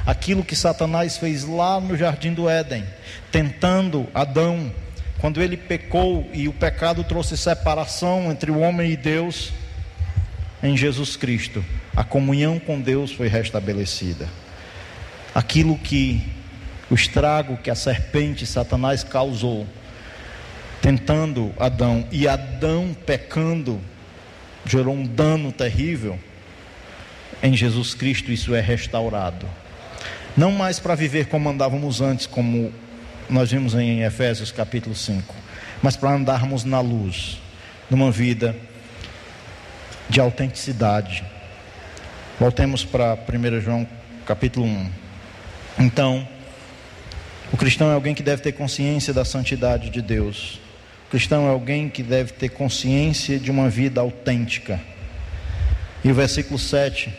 [0.07, 2.85] Aquilo que Satanás fez lá no jardim do Éden,
[3.31, 4.73] tentando Adão,
[5.19, 9.53] quando ele pecou e o pecado trouxe separação entre o homem e Deus,
[10.63, 11.63] em Jesus Cristo,
[11.99, 14.29] a comunhão com Deus foi restabelecida.
[15.35, 16.23] Aquilo que
[16.89, 19.67] o estrago que a serpente Satanás causou,
[20.81, 23.81] tentando Adão e Adão pecando,
[24.65, 26.17] gerou um dano terrível.
[27.43, 29.45] Em Jesus Cristo isso é restaurado.
[30.37, 32.73] Não mais para viver como andávamos antes, como
[33.29, 35.35] nós vimos em Efésios capítulo 5,
[35.83, 37.43] mas para andarmos na luz,
[37.91, 38.55] numa vida
[40.09, 41.25] de autenticidade.
[42.39, 43.85] Voltemos para 1 João
[44.25, 44.91] capítulo 1.
[45.81, 46.27] Então,
[47.53, 50.61] o cristão é alguém que deve ter consciência da santidade de Deus.
[51.09, 54.81] O cristão é alguém que deve ter consciência de uma vida autêntica.
[56.05, 57.13] E o versículo 7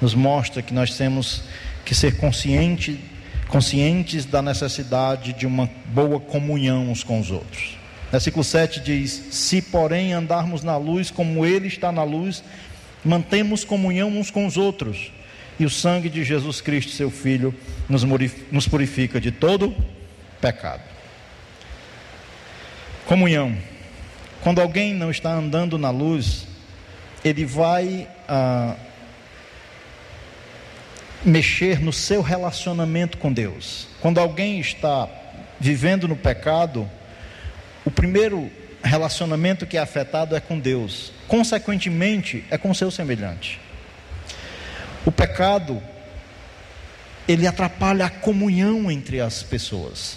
[0.00, 1.44] nos mostra que nós temos
[1.84, 2.98] que ser consciente,
[3.46, 7.78] conscientes da necessidade de uma boa comunhão uns com os outros.
[8.10, 12.42] Versículo 7 diz: Se, porém, andarmos na luz como Ele está na luz,
[13.04, 15.12] mantemos comunhão uns com os outros,
[15.58, 17.54] e o sangue de Jesus Cristo, seu Filho,
[18.50, 19.74] nos purifica de todo
[20.40, 20.82] pecado.
[23.06, 23.56] Comunhão.
[24.40, 26.46] Quando alguém não está andando na luz,
[27.24, 28.76] ele vai ah,
[31.24, 33.88] mexer no seu relacionamento com Deus.
[34.00, 35.08] Quando alguém está
[35.58, 36.88] vivendo no pecado,
[37.84, 38.50] o primeiro
[38.82, 43.60] relacionamento que é afetado é com Deus, consequentemente, é com seu semelhante.
[45.04, 45.80] O pecado,
[47.28, 50.16] ele atrapalha a comunhão entre as pessoas.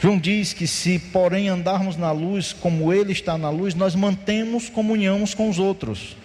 [0.00, 4.68] João diz que se, porém, andarmos na luz como Ele está na luz, nós mantemos
[4.68, 6.16] comunhão com os outros.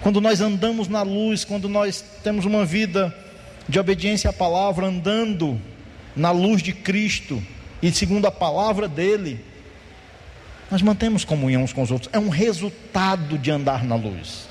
[0.00, 3.12] Quando nós andamos na luz, quando nós temos uma vida
[3.68, 5.60] de obediência à palavra, andando
[6.14, 7.42] na luz de Cristo
[7.82, 9.40] e segundo a palavra dEle,
[10.74, 14.48] nós mantemos comunhão uns com os outros, é um resultado de andar na luz.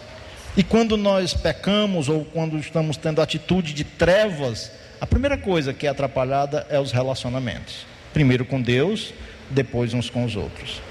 [0.55, 5.85] E quando nós pecamos ou quando estamos tendo atitude de trevas, a primeira coisa que
[5.85, 7.85] é atrapalhada é os relacionamentos.
[8.13, 9.13] Primeiro com Deus,
[9.49, 10.81] depois uns com os outros.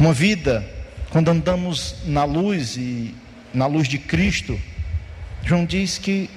[0.00, 0.68] Uma vida,
[1.10, 3.14] quando andamos na luz e
[3.52, 4.60] na luz de Cristo,
[5.44, 6.28] João diz que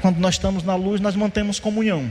[0.00, 2.10] quando nós estamos na luz, nós mantemos comunhão.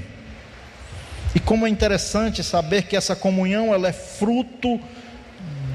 [1.34, 4.80] E como é interessante saber que essa comunhão ela é fruto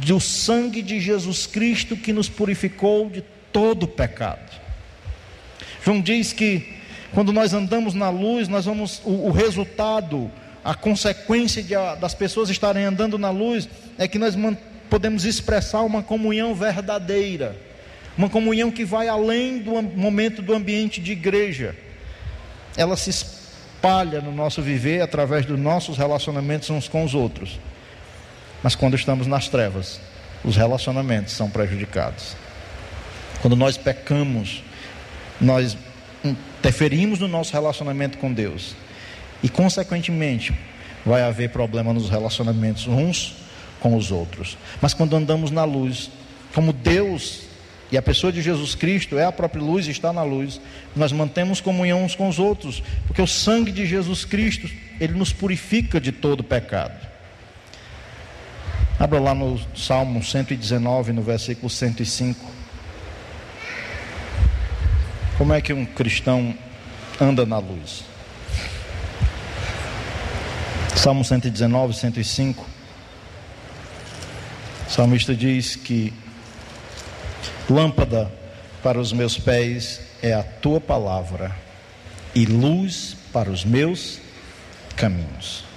[0.06, 4.50] do sangue de Jesus Cristo que nos purificou de todo pecado.
[5.84, 6.80] João diz que
[7.12, 10.30] quando nós andamos na luz, nós vamos o, o resultado,
[10.64, 14.36] a consequência de, a, das pessoas estarem andando na luz é que nós
[14.88, 17.56] podemos expressar uma comunhão verdadeira,
[18.16, 21.76] uma comunhão que vai além do momento do ambiente de igreja.
[22.76, 27.58] Ela se espalha no nosso viver através dos nossos relacionamentos uns com os outros.
[28.62, 30.01] Mas quando estamos nas trevas,
[30.44, 32.37] os relacionamentos são prejudicados.
[33.40, 34.62] Quando nós pecamos,
[35.40, 35.77] nós
[36.25, 38.75] interferimos no nosso relacionamento com Deus.
[39.42, 40.53] E, consequentemente,
[41.05, 43.35] vai haver problema nos relacionamentos uns
[43.81, 44.59] com os outros.
[44.81, 46.11] Mas quando andamos na luz,
[46.55, 47.42] como Deus
[47.90, 50.61] e a pessoa de Jesus Cristo é a própria luz e está na luz,
[50.94, 54.70] nós mantemos comunhão uns com os outros, porque o sangue de Jesus Cristo,
[55.01, 57.10] ele nos purifica de todo pecado.
[59.00, 62.38] Abra lá no Salmo 119, no versículo 105.
[65.38, 66.54] Como é que um cristão
[67.18, 68.04] anda na luz?
[70.94, 72.66] Salmo 119, 105.
[74.86, 76.12] O salmista diz que
[77.70, 78.30] lâmpada
[78.82, 81.56] para os meus pés é a tua palavra
[82.34, 84.20] e luz para os meus
[84.94, 85.70] caminhos.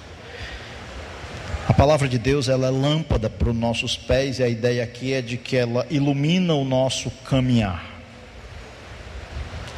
[1.66, 5.14] A palavra de Deus ela é lâmpada para os nossos pés e a ideia aqui
[5.14, 7.82] é de que ela ilumina o nosso caminhar.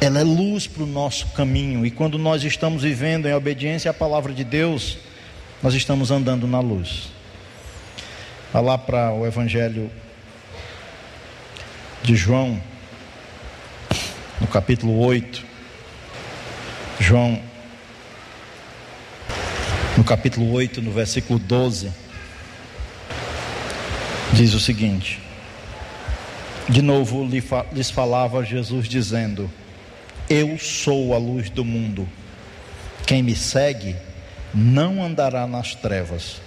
[0.01, 3.93] Ela é luz para o nosso caminho e quando nós estamos vivendo em obediência à
[3.93, 4.97] palavra de Deus,
[5.63, 7.09] nós estamos andando na luz.
[8.51, 9.89] Vá lá para o Evangelho
[12.03, 12.61] de João,
[14.41, 15.43] no capítulo 8.
[16.99, 17.46] João
[19.97, 21.91] no capítulo 8, no versículo 12,
[24.31, 25.19] diz o seguinte:
[26.69, 27.27] De novo
[27.73, 29.49] lhes falava Jesus, dizendo:
[30.29, 32.07] Eu sou a luz do mundo.
[33.07, 33.95] Quem me segue
[34.53, 36.39] não andará nas trevas,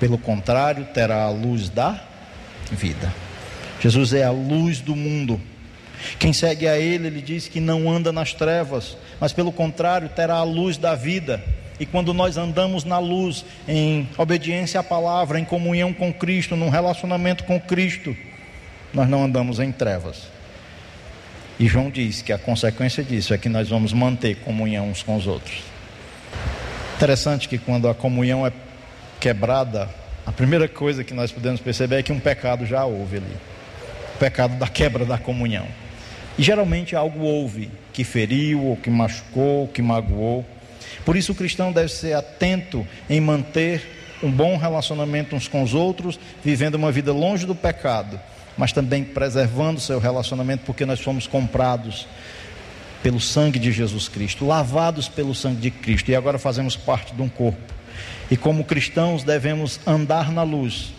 [0.00, 2.02] pelo contrário, terá a luz da
[2.72, 3.14] vida.
[3.80, 5.40] Jesus é a luz do mundo.
[6.18, 10.34] Quem segue a Ele, ele diz que não anda nas trevas, mas pelo contrário, terá
[10.36, 11.42] a luz da vida.
[11.80, 16.68] E quando nós andamos na luz, em obediência à palavra, em comunhão com Cristo, num
[16.68, 18.16] relacionamento com Cristo,
[18.92, 20.28] nós não andamos em trevas.
[21.58, 25.16] E João diz que a consequência disso é que nós vamos manter comunhão uns com
[25.16, 25.62] os outros.
[26.96, 28.52] Interessante que quando a comunhão é
[29.20, 29.88] quebrada,
[30.26, 33.36] a primeira coisa que nós podemos perceber é que um pecado já houve ali
[34.14, 35.66] o pecado da quebra da comunhão.
[36.36, 40.44] E geralmente algo houve que feriu, ou que machucou, ou que magoou.
[41.04, 45.74] Por isso o cristão deve ser atento em manter um bom relacionamento uns com os
[45.74, 48.20] outros, vivendo uma vida longe do pecado,
[48.56, 52.06] mas também preservando seu relacionamento, porque nós fomos comprados
[53.02, 57.22] pelo sangue de Jesus Cristo, lavados pelo sangue de Cristo, e agora fazemos parte de
[57.22, 57.74] um corpo.
[58.30, 60.92] E como cristãos devemos andar na luz.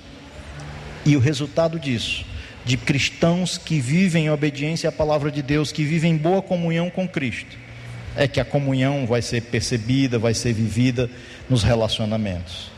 [1.06, 2.26] E o resultado disso
[2.66, 6.90] de cristãos que vivem em obediência à palavra de Deus, que vivem em boa comunhão
[6.90, 7.58] com Cristo,
[8.16, 11.10] é que a comunhão vai ser percebida, vai ser vivida
[11.50, 12.72] nos relacionamentos.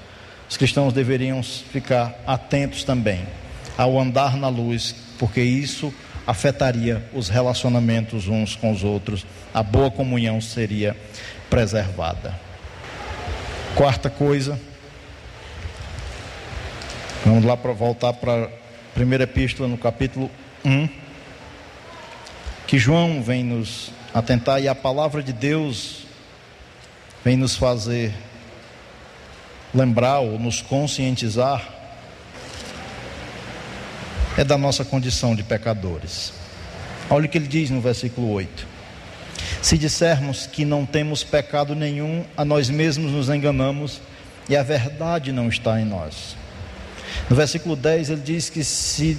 [0.50, 3.26] Os cristãos deveriam ficar atentos também
[3.78, 5.94] ao andar na luz, porque isso
[6.26, 10.96] afetaria os relacionamentos uns com os outros, a boa comunhão seria
[11.50, 12.40] preservada.
[13.76, 14.60] Quarta coisa,
[17.26, 18.50] vamos lá para voltar para
[18.94, 20.30] primeira epístola no capítulo
[20.64, 20.90] 1,
[22.68, 26.04] que João vem nos atentar e a palavra de Deus
[27.24, 28.14] vem nos fazer
[29.74, 31.68] lembrar ou nos conscientizar
[34.38, 36.34] é da nossa condição de pecadores.
[37.10, 38.68] Olha o que ele diz no versículo 8:
[39.62, 44.02] Se dissermos que não temos pecado nenhum, a nós mesmos nos enganamos
[44.50, 46.36] e a verdade não está em nós.
[47.30, 49.18] No versículo 10 ele diz que se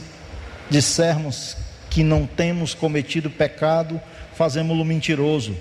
[0.70, 1.56] dissermos
[1.90, 4.00] que não temos cometido pecado,
[4.42, 5.56] fazemos-lo mentiroso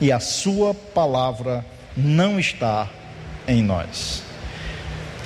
[0.00, 1.64] e a sua palavra
[1.96, 2.90] não está
[3.46, 4.20] em nós.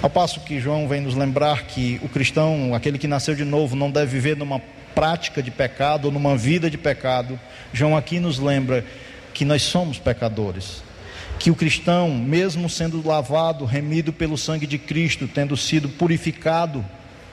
[0.02, 3.74] Ao passo que João vem nos lembrar que o cristão, aquele que nasceu de novo,
[3.74, 4.60] não deve viver numa
[4.94, 7.40] prática de pecado ou numa vida de pecado,
[7.72, 8.84] João aqui nos lembra
[9.32, 10.82] que nós somos pecadores
[11.38, 16.84] que o cristão, mesmo sendo lavado, remido pelo sangue de Cristo, tendo sido purificado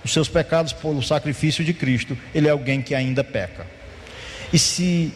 [0.01, 3.67] os seus pecados pelo sacrifício de Cristo, ele é alguém que ainda peca.
[4.53, 5.11] E se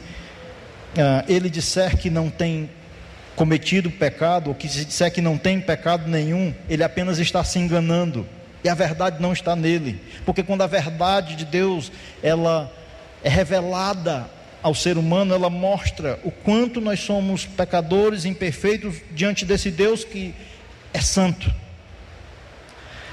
[0.96, 2.70] uh, ele disser que não tem
[3.36, 7.60] cometido pecado, ou que se disser que não tem pecado nenhum, ele apenas está se
[7.60, 8.28] enganando.
[8.64, 12.72] E a verdade não está nele, porque quando a verdade de Deus ela
[13.24, 14.30] é revelada
[14.62, 20.36] ao ser humano, ela mostra o quanto nós somos pecadores, imperfeitos diante desse Deus que
[20.94, 21.52] é santo.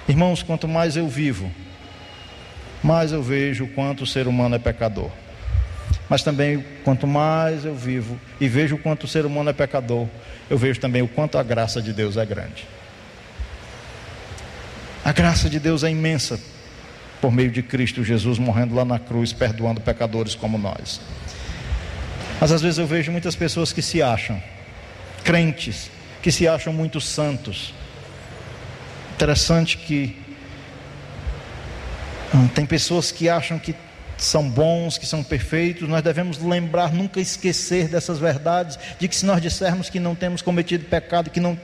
[0.07, 1.51] Irmãos, quanto mais eu vivo,
[2.83, 5.11] mais eu vejo o quanto o ser humano é pecador.
[6.09, 10.07] Mas também, quanto mais eu vivo e vejo o quanto o ser humano é pecador,
[10.49, 12.67] eu vejo também o quanto a graça de Deus é grande.
[15.05, 16.41] A graça de Deus é imensa
[17.21, 21.01] por meio de Cristo Jesus morrendo lá na cruz, perdoando pecadores como nós.
[22.41, 24.41] Mas às vezes eu vejo muitas pessoas que se acham
[25.25, 25.91] crentes,
[26.23, 27.75] que se acham muito santos.
[29.15, 30.17] Interessante que
[32.35, 33.75] hum, tem pessoas que acham que
[34.19, 39.25] são bons, que são perfeitos, nós devemos lembrar, nunca esquecer dessas verdades, de que se
[39.25, 41.59] nós dissermos que não temos cometido pecado, que não,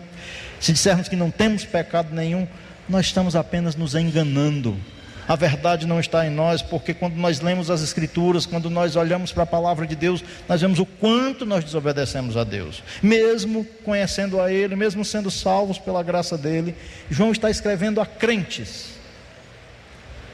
[0.61, 2.47] se dissermos que não temos pecado nenhum,
[2.89, 4.79] nós estamos apenas nos enganando
[5.27, 9.33] a verdade não está em nós, porque quando nós lemos as Escrituras, quando nós olhamos
[9.33, 14.41] para a palavra de Deus, nós vemos o quanto nós desobedecemos a Deus, mesmo conhecendo
[14.41, 16.75] a Ele, mesmo sendo salvos pela graça dEle.
[17.11, 18.91] João está escrevendo a crentes,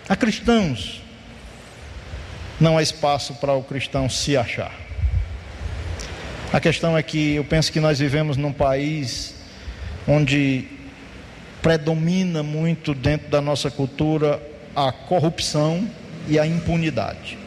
[0.09, 1.03] a cristãos.
[2.61, 4.73] Não há espaço para o cristão se achar.
[6.53, 9.35] A questão é que eu penso que nós vivemos num país
[10.07, 10.67] onde
[11.63, 14.43] predomina muito dentro da nossa cultura
[14.75, 15.89] a corrupção
[16.29, 17.39] e a impunidade.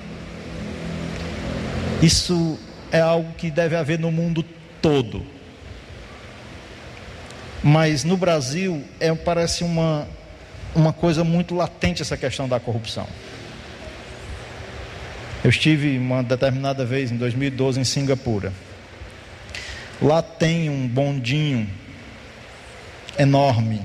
[2.02, 2.60] Isso
[2.92, 4.44] é algo que deve haver no mundo
[4.82, 5.26] todo.
[7.64, 10.08] Mas no Brasil é, parece uma,
[10.76, 13.08] uma coisa muito latente essa questão da corrupção.
[15.44, 18.54] Eu estive uma determinada vez, em 2012, em Singapura.
[20.02, 21.70] Lá tem um bondinho
[23.20, 23.82] enorme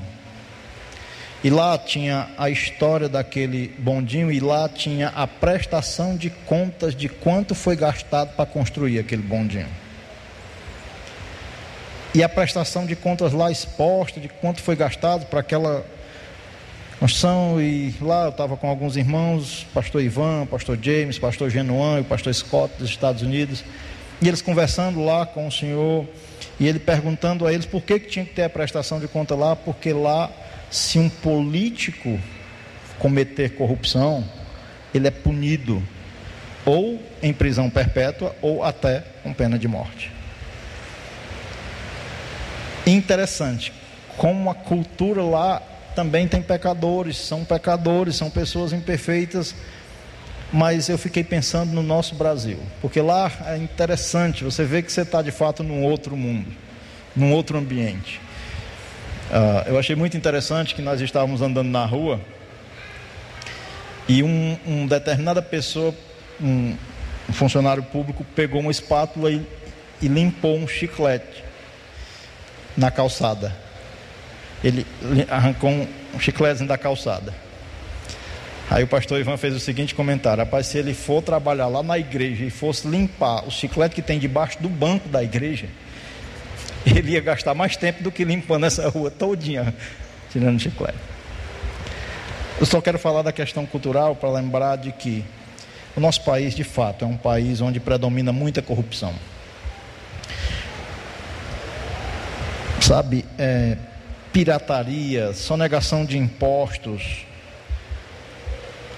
[1.43, 7.09] e lá tinha a história daquele bondinho e lá tinha a prestação de contas de
[7.09, 9.69] quanto foi gastado para construir aquele bondinho.
[12.15, 15.85] E a prestação de contas lá exposta de quanto foi gastado para aquela
[16.99, 17.61] construção.
[17.61, 22.05] E lá eu estava com alguns irmãos, pastor Ivan, pastor James, pastor Genuan e o
[22.05, 23.65] pastor Scott dos Estados Unidos.
[24.21, 26.07] E eles conversando lá com o senhor
[26.61, 29.37] E ele perguntando a eles por que, que tinha que ter a prestação de conta
[29.37, 30.29] lá, porque lá,
[30.69, 32.19] se um político
[32.99, 34.25] cometer corrupção,
[34.93, 35.81] ele é punido
[36.67, 40.11] ou em prisão perpétua ou até com pena de morte.
[42.85, 43.73] Interessante,
[44.17, 45.63] como a cultura lá
[45.99, 49.53] também tem pecadores, são pecadores, são pessoas imperfeitas,
[50.53, 55.01] mas eu fiquei pensando no nosso Brasil, porque lá é interessante, você vê que você
[55.01, 56.53] está de fato num outro mundo,
[57.17, 58.21] num outro ambiente.
[59.29, 62.21] Uh, eu achei muito interessante que nós estávamos andando na rua
[64.09, 65.93] e um, um determinada pessoa,
[66.41, 66.77] um,
[67.29, 69.45] um, funcionário público, pegou uma espátula e,
[70.01, 71.43] e limpou um chiclete
[72.77, 73.67] na calçada.
[74.63, 74.87] Ele
[75.31, 75.87] arrancou um,
[76.19, 77.33] chiclete da calçada.
[78.71, 81.99] Aí o pastor Ivan fez o seguinte comentário: Rapaz, se ele for trabalhar lá na
[81.99, 85.69] igreja e fosse limpar o chiclete que tem debaixo do banco da igreja,
[86.85, 89.75] ele ia gastar mais tempo do que limpando essa rua todinha,
[90.31, 90.99] tirando chiclete.
[92.61, 95.25] Eu só quero falar da questão cultural para lembrar de que
[95.97, 99.15] o nosso país, de fato, é um país onde predomina muita corrupção.
[102.81, 103.77] Sabe, é,
[104.33, 107.27] pirataria, sonegação de impostos,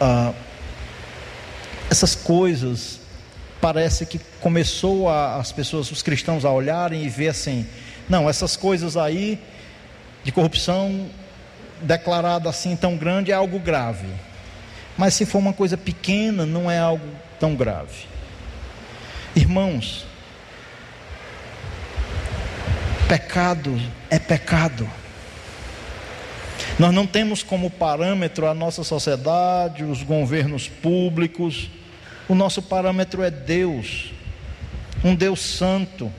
[0.01, 0.33] ah,
[1.91, 3.01] essas coisas
[3.61, 7.67] parece que começou a, as pessoas, os cristãos a olharem e ver assim,
[8.09, 9.39] não, essas coisas aí
[10.25, 11.07] de corrupção
[11.83, 14.09] declarada assim tão grande é algo grave.
[14.97, 17.07] Mas se for uma coisa pequena, não é algo
[17.39, 18.07] tão grave.
[19.35, 20.07] Irmãos,
[23.09, 24.89] pecado é pecado.
[26.81, 31.69] Nós não temos como parâmetro a nossa sociedade, os governos públicos.
[32.27, 34.15] O nosso parâmetro é Deus,
[35.05, 36.11] um Deus santo.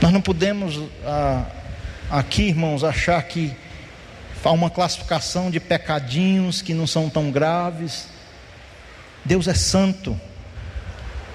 [0.00, 1.44] Nós não podemos ah,
[2.10, 3.54] aqui, irmãos, achar que
[4.42, 8.08] há uma classificação de pecadinhos que não são tão graves.
[9.22, 10.18] Deus é santo.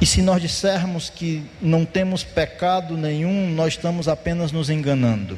[0.01, 5.37] E se nós dissermos que não temos pecado nenhum, nós estamos apenas nos enganando.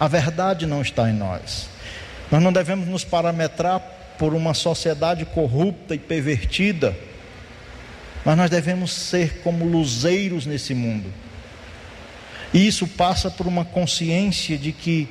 [0.00, 1.68] A verdade não está em nós.
[2.30, 3.82] Nós não devemos nos parametrar
[4.18, 6.96] por uma sociedade corrupta e pervertida,
[8.24, 11.12] mas nós devemos ser como luzeiros nesse mundo.
[12.52, 15.06] E isso passa por uma consciência de que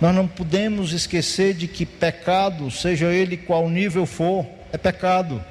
[0.00, 5.44] nós não podemos esquecer de que pecado, seja ele qual nível for, é pecado.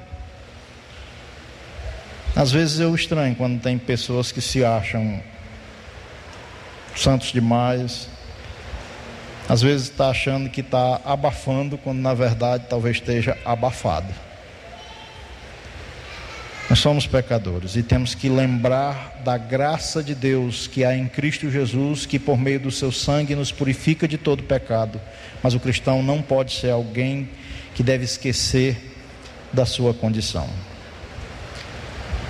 [2.34, 5.22] Às vezes eu estranho quando tem pessoas que se acham
[6.96, 8.08] santos demais,
[9.50, 14.06] às vezes está achando que está abafando, quando na verdade talvez esteja abafado.
[16.68, 21.50] Nós somos pecadores e temos que lembrar da graça de Deus que há em Cristo
[21.50, 25.00] Jesus, que por meio do seu sangue nos purifica de todo pecado.
[25.42, 27.28] Mas o cristão não pode ser alguém
[27.74, 28.94] que deve esquecer
[29.52, 30.48] da sua condição.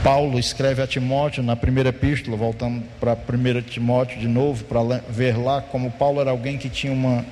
[0.02, 4.80] Paulo escreve a Timóteo na primeira epístola, voltando para 1 Timóteo de novo, para
[5.10, 7.24] ver lá como Paulo era alguém que tinha uma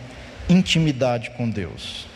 [0.50, 2.06] intimidade com Deus.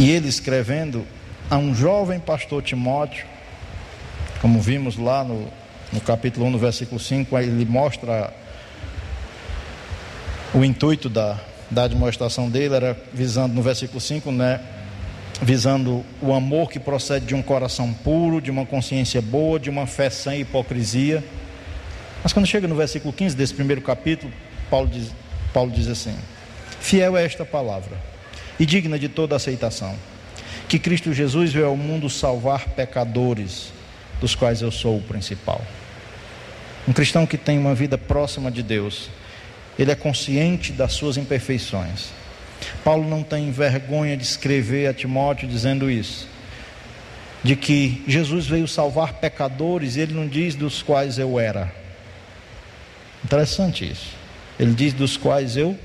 [0.00, 1.06] E ele escrevendo
[1.48, 3.24] a um jovem pastor Timóteo,
[4.40, 5.46] como vimos lá no,
[5.92, 8.34] no capítulo 1, no versículo 5, ele mostra
[10.52, 11.38] o intuito da,
[11.70, 14.60] da demonstração dele, era visando no versículo 5, né?
[15.42, 19.86] Visando o amor que procede de um coração puro, de uma consciência boa, de uma
[19.86, 21.24] fé sem hipocrisia.
[22.22, 24.32] Mas quando chega no versículo 15 desse primeiro capítulo,
[24.70, 25.10] Paulo diz,
[25.52, 26.16] Paulo diz assim:
[26.80, 27.96] Fiel é esta palavra
[28.58, 29.94] e digna de toda aceitação,
[30.68, 33.72] que Cristo Jesus veio ao mundo salvar pecadores,
[34.20, 35.60] dos quais eu sou o principal.
[36.86, 39.10] Um cristão que tem uma vida próxima de Deus,
[39.78, 42.10] ele é consciente das suas imperfeições
[42.82, 46.28] Paulo não tem vergonha de escrever a Timóteo dizendo isso.
[47.42, 51.72] De que Jesus veio salvar pecadores e ele não diz dos quais eu era.
[53.24, 54.10] Interessante isso.
[54.58, 55.78] Ele diz dos quais eu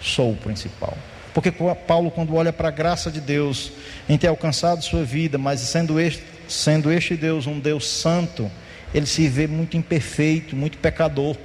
[0.00, 0.96] sou o principal.
[1.34, 3.72] Porque Paulo, quando olha para a graça de Deus
[4.08, 8.50] em ter alcançado sua vida, mas sendo este, sendo este Deus um Deus santo,
[8.94, 11.36] ele se vê muito imperfeito, muito pecador.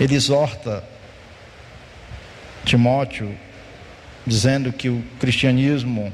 [0.00, 0.82] Ele exorta
[2.66, 3.32] Timóteo,
[4.26, 6.12] dizendo que o cristianismo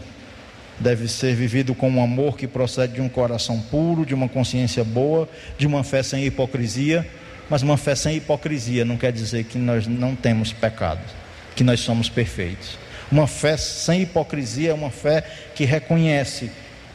[0.79, 4.85] deve ser vivido com um amor que procede de um coração puro, de uma consciência
[4.85, 7.09] boa, de uma fé sem hipocrisia.
[7.49, 11.01] Mas uma fé sem hipocrisia não quer dizer que nós não temos pecado,
[11.57, 12.79] que nós somos perfeitos.
[13.11, 15.25] Uma fé sem hipocrisia é uma fé
[15.55, 16.51] que reconhece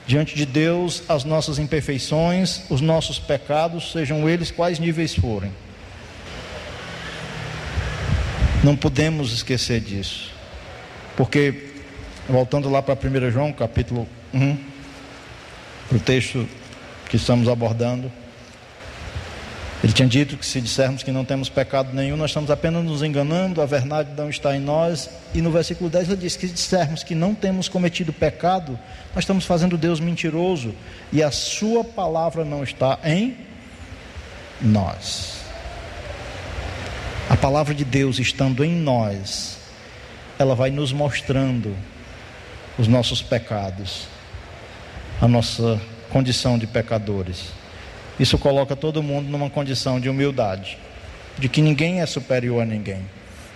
[0.05, 5.51] diante de Deus as nossas imperfeições, os nossos pecados, sejam eles quais níveis forem.
[8.67, 10.29] Não podemos esquecer disso,
[11.15, 11.69] porque,
[12.27, 14.57] voltando lá para 1 João, capítulo 1,
[15.87, 16.45] para o texto
[17.09, 18.11] que estamos abordando,
[19.81, 23.03] ele tinha dito que se dissermos que não temos pecado nenhum, nós estamos apenas nos
[23.03, 25.09] enganando, a verdade não está em nós.
[25.33, 28.77] E no versículo 10 ele diz que se dissermos que não temos cometido pecado,
[29.15, 30.75] nós estamos fazendo Deus mentiroso
[31.13, 33.37] e a sua palavra não está em
[34.61, 35.36] nós.
[37.29, 39.57] A palavra de Deus estando em nós,
[40.39, 41.75] ela vai nos mostrando
[42.79, 44.07] os nossos pecados,
[45.19, 47.47] a nossa condição de pecadores.
[48.17, 50.77] Isso coloca todo mundo numa condição de humildade,
[51.37, 53.01] de que ninguém é superior a ninguém,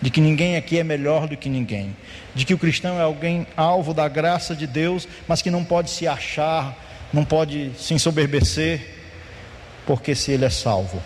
[0.01, 1.95] de que ninguém aqui é melhor do que ninguém,
[2.36, 5.91] de que o cristão é alguém alvo da graça de Deus, mas que não pode
[5.91, 6.78] se achar,
[7.13, 8.97] não pode se ensoberbecer,
[9.86, 11.01] porque se ele é salvo,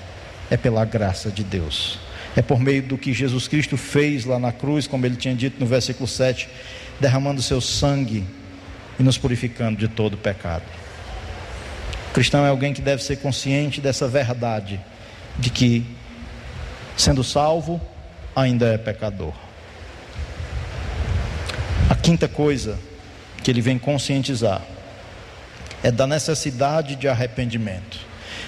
[0.50, 2.05] é pela graça de Deus.
[2.36, 5.60] É por meio do que Jesus Cristo fez lá na cruz, como ele tinha dito
[5.60, 6.50] no versículo 7,
[7.00, 8.24] derramando seu sangue
[9.00, 10.66] e nos purificando de todo pecado
[12.16, 14.80] cristão é alguém que deve ser consciente dessa verdade,
[15.38, 15.86] de que,
[16.96, 17.82] sendo salvo,
[18.34, 19.34] ainda é pecador.
[21.90, 22.80] A quinta coisa
[23.44, 24.62] que ele vem conscientizar
[25.84, 28.00] é da necessidade de arrependimento.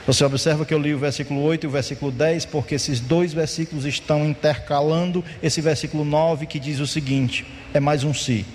[0.07, 3.33] Você observa que eu li o versículo 8 e o versículo 10, porque esses dois
[3.33, 8.45] versículos estão intercalando esse versículo 9 que diz o seguinte: é mais um si.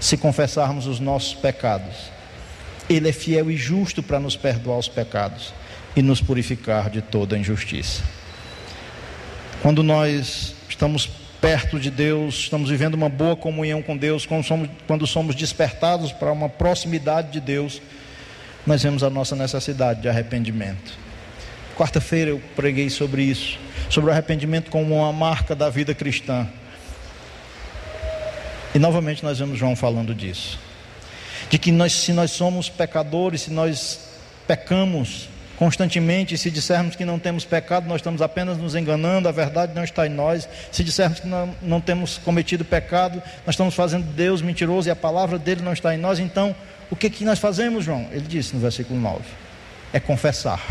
[0.00, 2.10] Se confessarmos os nossos pecados,
[2.88, 5.52] ele é fiel e justo para nos perdoar os pecados
[5.94, 8.02] e nos purificar de toda injustiça.
[9.60, 11.10] Quando nós estamos
[11.42, 16.10] perto de Deus, estamos vivendo uma boa comunhão com Deus, quando somos, quando somos despertados
[16.10, 17.82] para uma proximidade de Deus,
[18.66, 20.98] nós vemos a nossa necessidade de arrependimento.
[21.76, 23.58] Quarta-feira eu preguei sobre isso,
[23.88, 26.48] sobre o arrependimento como uma marca da vida cristã.
[28.74, 30.58] E novamente nós vemos João falando disso
[31.48, 34.00] de que nós, se nós somos pecadores, se nós
[34.46, 39.74] pecamos constantemente, se dissermos que não temos pecado, nós estamos apenas nos enganando, a verdade
[39.74, 40.48] não está em nós.
[40.70, 44.96] Se dissermos que não, não temos cometido pecado, nós estamos fazendo Deus mentiroso e a
[44.96, 46.18] palavra dele não está em nós.
[46.18, 46.54] Então,
[46.90, 48.06] o que, que nós fazemos, João?
[48.12, 49.22] Ele disse no versículo 9:
[49.92, 50.62] é confessar.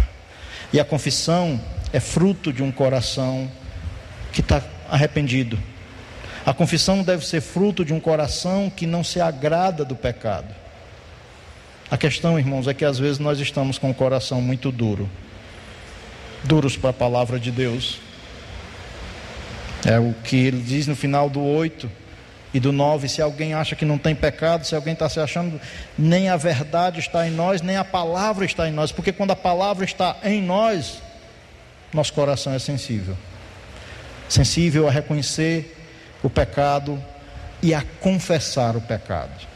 [0.71, 1.59] E a confissão
[1.91, 3.49] é fruto de um coração
[4.31, 5.57] que está arrependido.
[6.45, 10.53] A confissão deve ser fruto de um coração que não se agrada do pecado.
[11.89, 15.09] A questão, irmãos, é que às vezes nós estamos com o coração muito duro
[16.43, 17.99] duros para a palavra de Deus.
[19.83, 21.89] É o que ele diz no final do 8
[22.53, 25.59] e do 9: se alguém acha que não tem pecado, se alguém está se achando,
[25.97, 29.35] nem a verdade está em nós, nem a palavra está em nós, porque quando a
[29.35, 31.01] palavra está em nós,
[31.93, 33.15] nosso coração é sensível
[34.27, 35.77] sensível a reconhecer
[36.23, 37.01] o pecado
[37.61, 39.47] e a confessar o pecado.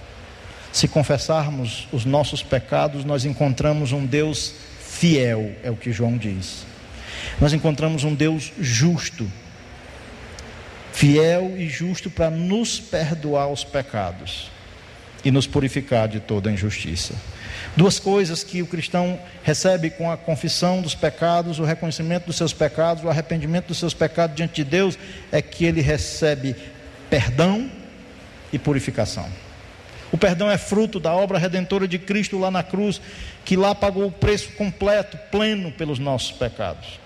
[0.72, 6.66] Se confessarmos os nossos pecados, nós encontramos um Deus fiel, é o que João diz.
[7.40, 9.30] Nós encontramos um Deus justo,
[10.94, 14.52] fiel e justo para nos perdoar os pecados
[15.24, 17.14] e nos purificar de toda injustiça.
[17.76, 22.54] Duas coisas que o cristão recebe com a confissão dos pecados, o reconhecimento dos seus
[22.54, 24.98] pecados, o arrependimento dos seus pecados diante de Deus,
[25.32, 26.56] é que ele recebe
[27.10, 27.70] perdão
[28.52, 29.30] e purificação.
[30.12, 32.99] O perdão é fruto da obra redentora de Cristo lá na cruz,
[33.45, 36.99] que lá pagou o preço completo, pleno pelos nossos pecados.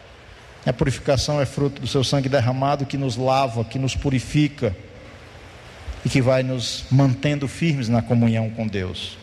[0.66, 4.74] A purificação é fruto do seu sangue derramado que nos lava, que nos purifica
[6.06, 9.18] e que vai nos mantendo firmes na comunhão com Deus.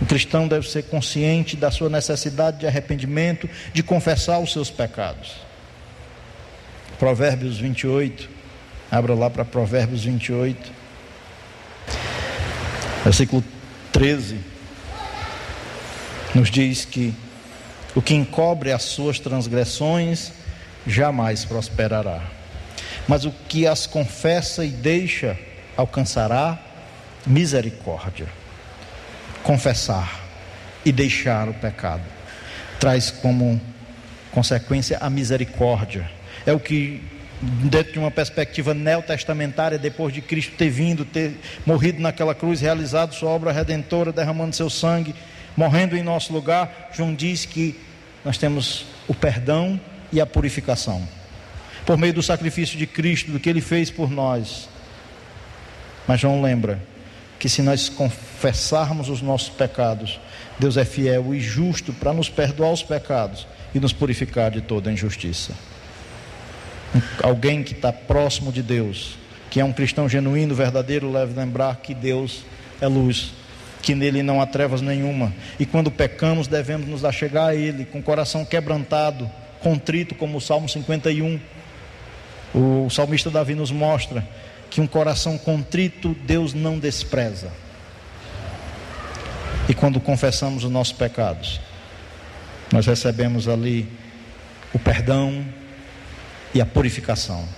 [0.00, 5.36] O cristão deve ser consciente da sua necessidade de arrependimento, de confessar os seus pecados.
[6.98, 8.28] Provérbios 28,
[8.90, 10.72] abra lá para Provérbios 28.
[13.08, 13.42] Versículo
[13.90, 14.38] 13
[16.34, 17.14] nos diz que
[17.94, 20.30] o que encobre as suas transgressões
[20.86, 22.20] jamais prosperará,
[23.08, 25.38] mas o que as confessa e deixa
[25.74, 26.58] alcançará
[27.26, 28.28] misericórdia.
[29.42, 30.20] Confessar
[30.84, 32.04] e deixar o pecado
[32.78, 33.58] traz como
[34.30, 36.10] consequência a misericórdia.
[36.44, 37.02] É o que
[37.40, 43.14] dentro de uma perspectiva neotestamentária, depois de Cristo ter vindo, ter morrido naquela cruz, realizado
[43.14, 45.14] sua obra redentora, derramando seu sangue,
[45.56, 47.78] morrendo em nosso lugar, João diz que
[48.24, 49.80] nós temos o perdão
[50.12, 51.06] e a purificação.
[51.86, 54.68] Por meio do sacrifício de Cristo, do que ele fez por nós.
[56.06, 56.80] Mas João lembra
[57.38, 60.18] que se nós confessarmos os nossos pecados,
[60.58, 64.92] Deus é fiel e justo para nos perdoar os pecados e nos purificar de toda
[64.92, 65.52] injustiça.
[67.22, 69.16] Alguém que está próximo de Deus,
[69.50, 72.44] que é um cristão genuíno, verdadeiro, deve lembrar que Deus
[72.80, 73.32] é luz,
[73.82, 75.32] que nele não há trevas nenhuma.
[75.58, 79.30] E quando pecamos, devemos nos achegar a Ele com o coração quebrantado,
[79.60, 81.38] contrito, como o Salmo 51.
[82.54, 84.26] O salmista Davi nos mostra
[84.70, 87.50] que um coração contrito Deus não despreza.
[89.68, 91.60] E quando confessamos os nossos pecados,
[92.72, 93.86] nós recebemos ali
[94.72, 95.44] o perdão
[96.58, 97.48] e a purificação.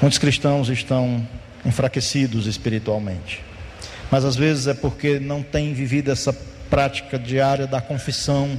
[0.00, 1.26] Muitos cristãos estão
[1.64, 3.42] enfraquecidos espiritualmente,
[4.08, 6.32] mas às vezes é porque não têm vivido essa
[6.70, 8.56] prática diária da confissão,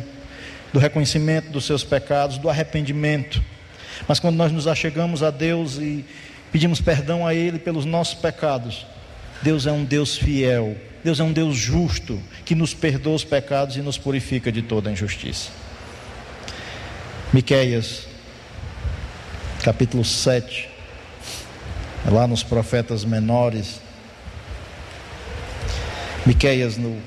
[0.74, 3.42] do reconhecimento dos seus pecados, do arrependimento.
[4.06, 6.04] Mas quando nós nos achegamos a Deus e
[6.52, 8.86] pedimos perdão a Ele pelos nossos pecados,
[9.42, 13.78] Deus é um Deus fiel, Deus é um Deus justo, que nos perdoa os pecados
[13.78, 15.50] e nos purifica de toda injustiça.
[17.32, 18.09] Miqueias,
[19.64, 20.70] capítulo 7,
[22.08, 23.80] é lá nos profetas menores.
[26.26, 27.02] Miqueias, no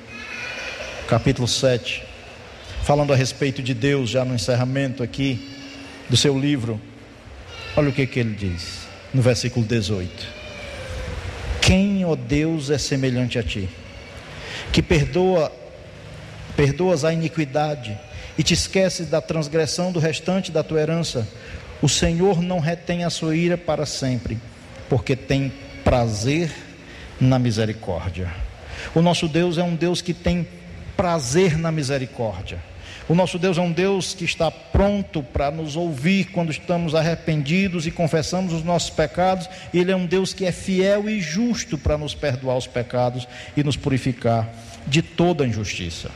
[1.08, 2.02] capítulo 7,
[2.82, 5.50] falando a respeito de Deus, já no encerramento aqui
[6.08, 6.80] do seu livro,
[7.76, 8.80] olha o que, que ele diz,
[9.12, 10.10] no versículo 18:
[11.60, 13.68] Quem, ó Deus, é semelhante a ti?
[14.72, 15.52] que perdoa,
[16.56, 17.98] perdoas a iniquidade
[18.38, 21.28] e te esqueces da transgressão do restante da tua herança,
[21.82, 24.38] o Senhor não retém a sua ira para sempre,
[24.88, 25.52] porque tem
[25.82, 26.50] prazer
[27.20, 28.32] na misericórdia.
[28.94, 30.46] O nosso Deus é um Deus que tem
[30.96, 32.58] prazer na misericórdia.
[33.08, 37.84] O nosso Deus é um Deus que está pronto para nos ouvir quando estamos arrependidos
[37.84, 39.48] e confessamos os nossos pecados.
[39.74, 43.26] Ele é um Deus que é fiel e justo para nos perdoar os pecados
[43.56, 44.48] e nos purificar
[44.86, 46.10] de toda injustiça.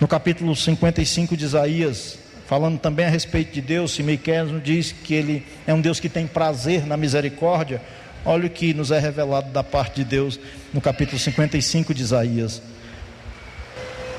[0.00, 4.92] No capítulo 55 de Isaías, falando também a respeito de Deus, se Miquel nos diz
[4.92, 7.82] que ele é um Deus que tem prazer na misericórdia,
[8.24, 10.38] olha o que nos é revelado da parte de Deus
[10.72, 12.62] no capítulo 55 de Isaías.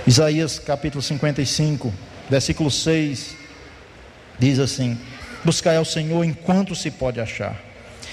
[0.06, 1.94] Isaías capítulo 55,
[2.30, 3.36] versículo 6,
[4.38, 4.98] diz assim:
[5.44, 7.58] Buscai ao Senhor enquanto se pode achar,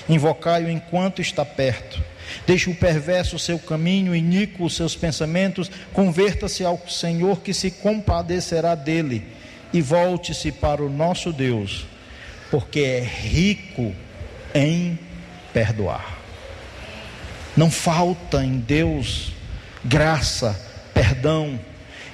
[0.09, 2.03] invocai-o enquanto está perto.
[2.47, 7.71] Deixe o perverso o seu caminho, iníquo os seus pensamentos, converta-se ao Senhor que se
[7.71, 9.25] compadecerá dele,
[9.75, 11.85] e volte-se para o nosso Deus,
[12.51, 13.93] porque é rico
[14.55, 14.97] em
[15.53, 16.17] perdoar.
[17.57, 19.33] Não falta em Deus
[19.85, 20.59] graça,
[20.95, 21.59] perdão,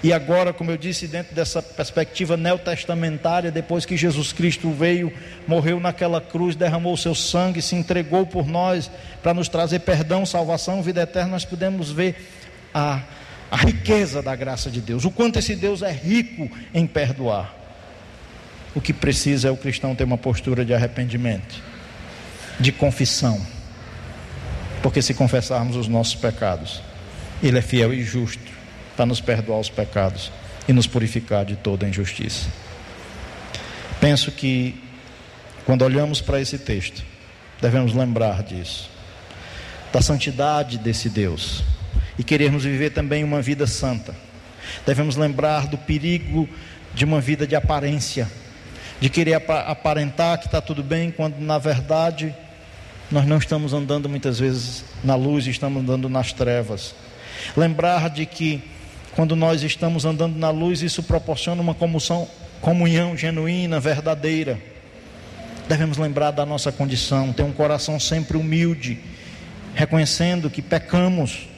[0.03, 5.13] e agora, como eu disse, dentro dessa perspectiva neotestamentária, depois que Jesus Cristo veio,
[5.47, 8.91] morreu naquela cruz, derramou o seu sangue, se entregou por nós
[9.23, 12.17] para nos trazer perdão, salvação, vida eterna, nós podemos ver
[12.73, 13.03] a,
[13.51, 17.53] a riqueza da graça de Deus, o quanto esse Deus é rico em perdoar.
[18.75, 21.61] O que precisa é o cristão ter uma postura de arrependimento,
[22.61, 23.45] de confissão,
[24.81, 26.81] porque se confessarmos os nossos pecados,
[27.43, 28.53] Ele é fiel e justo
[28.97, 30.31] para nos perdoar os pecados
[30.69, 32.49] e nos purificar de toda injustiça.
[34.01, 34.81] Penso que
[35.67, 37.03] quando olhamos para esse texto,
[37.61, 38.89] devemos lembrar disso,
[39.93, 41.65] da santidade desse Deus
[42.21, 44.15] e queremos viver também uma vida santa.
[44.85, 46.47] Devemos lembrar do perigo
[46.93, 48.29] de uma vida de aparência,
[49.01, 52.35] de querer aparentar que está tudo bem, quando na verdade
[53.11, 56.95] nós não estamos andando muitas vezes na luz, estamos andando nas trevas.
[57.57, 58.63] Lembrar de que
[59.13, 61.75] quando nós estamos andando na luz, isso proporciona uma
[62.61, 64.61] comunhão genuína, verdadeira.
[65.67, 68.99] Devemos lembrar da nossa condição, ter um coração sempre humilde,
[69.75, 71.49] reconhecendo que pecamos,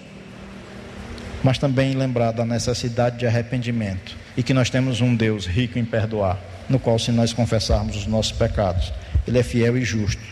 [1.42, 5.84] mas também lembrar da necessidade de arrependimento e que nós temos um Deus rico em
[5.84, 6.38] perdoar,
[6.68, 8.92] no qual, se nós confessarmos os nossos pecados,
[9.26, 10.22] Ele é fiel e justo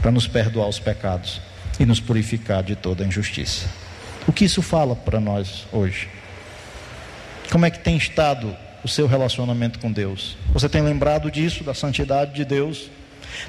[0.00, 1.40] para nos perdoar os pecados
[1.78, 3.66] e nos purificar de toda injustiça.
[4.26, 6.08] O que isso fala para nós hoje?
[7.50, 10.36] Como é que tem estado o seu relacionamento com Deus?
[10.52, 12.90] Você tem lembrado disso, da santidade de Deus?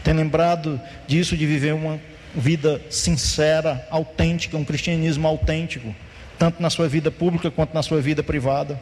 [0.04, 2.00] Tem lembrado disso de viver uma
[2.36, 5.96] vida sincera, autêntica, um cristianismo autêntico,
[6.38, 8.80] tanto na sua vida pública quanto na sua vida privada?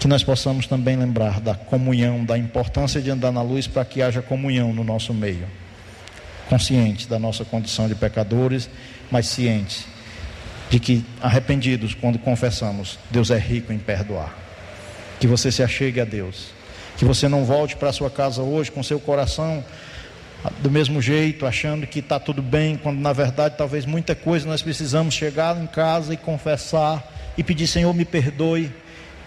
[0.00, 4.00] Que nós possamos também lembrar da comunhão, da importância de andar na luz para que
[4.00, 5.46] haja comunhão no nosso meio.
[6.48, 8.70] Conscientes da nossa condição de pecadores,
[9.10, 9.86] mas cientes
[10.70, 14.36] de que arrependidos, quando confessamos, Deus é rico em perdoar.
[15.18, 16.48] Que você se achegue a Deus.
[16.96, 19.64] Que você não volte para sua casa hoje com seu coração
[20.60, 24.62] do mesmo jeito, achando que está tudo bem, quando na verdade talvez muita coisa nós
[24.62, 28.72] precisamos chegar em casa e confessar e pedir, Senhor, me perdoe,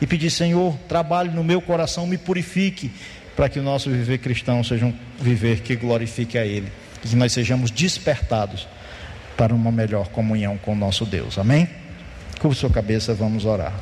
[0.01, 2.91] e pedir, Senhor, trabalhe no meu coração, me purifique,
[3.35, 6.71] para que o nosso viver cristão seja um viver que glorifique a Ele,
[7.03, 8.67] e que nós sejamos despertados
[9.37, 11.37] para uma melhor comunhão com o nosso Deus.
[11.37, 11.69] Amém?
[12.39, 13.73] Curva sua cabeça, vamos orar.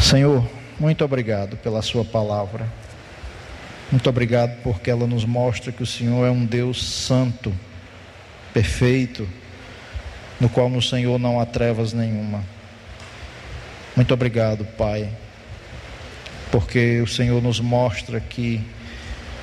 [0.00, 2.66] Senhor, muito obrigado pela Sua palavra.
[3.90, 7.54] Muito obrigado porque ela nos mostra que o Senhor é um Deus santo,
[8.52, 9.28] perfeito,
[10.40, 12.42] no qual no Senhor não há trevas nenhuma.
[13.94, 15.08] Muito obrigado, Pai,
[16.50, 18.60] porque o Senhor nos mostra que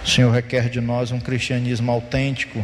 [0.03, 2.61] o Senhor requer de nós um cristianismo autêntico,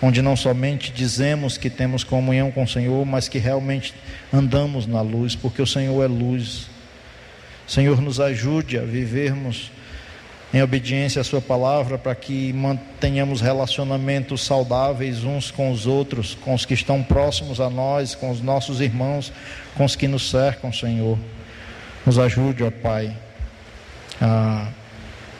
[0.00, 3.92] onde não somente dizemos que temos comunhão com o Senhor, mas que realmente
[4.32, 6.68] andamos na luz, porque o Senhor é luz.
[7.66, 9.70] Senhor, nos ajude a vivermos
[10.52, 16.54] em obediência à Sua palavra, para que mantenhamos relacionamentos saudáveis uns com os outros, com
[16.54, 19.32] os que estão próximos a nós, com os nossos irmãos,
[19.74, 21.18] com os que nos cercam, Senhor.
[22.04, 23.14] Nos ajude, ó Pai,
[24.20, 24.68] a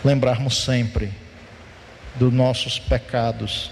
[0.04, 1.10] lembrarmos sempre
[2.16, 3.70] dos nossos pecados,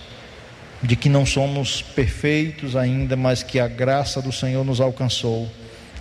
[0.82, 5.50] de que não somos perfeitos ainda, mas que a graça do Senhor nos alcançou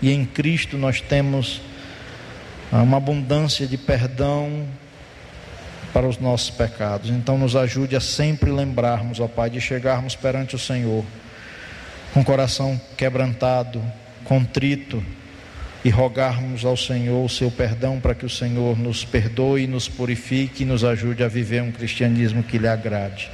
[0.03, 1.61] e em Cristo nós temos
[2.69, 4.65] uma abundância de perdão
[5.94, 7.12] para os nossos pecados.
[7.12, 11.06] Então, nos ajude a sempre lembrarmos, ó Pai, de chegarmos perante o Senhor
[12.14, 13.82] com o coração quebrantado,
[14.24, 15.04] contrito
[15.84, 20.64] e rogarmos ao Senhor o seu perdão para que o Senhor nos perdoe, nos purifique
[20.64, 23.30] e nos ajude a viver um cristianismo que lhe agrade.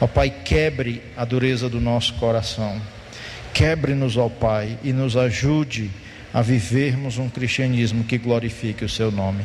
[0.00, 2.80] Ó Pai, quebre a dureza do nosso coração.
[3.52, 5.90] Quebre-nos, ó Pai, e nos ajude
[6.32, 9.44] a vivermos um cristianismo que glorifique o seu nome.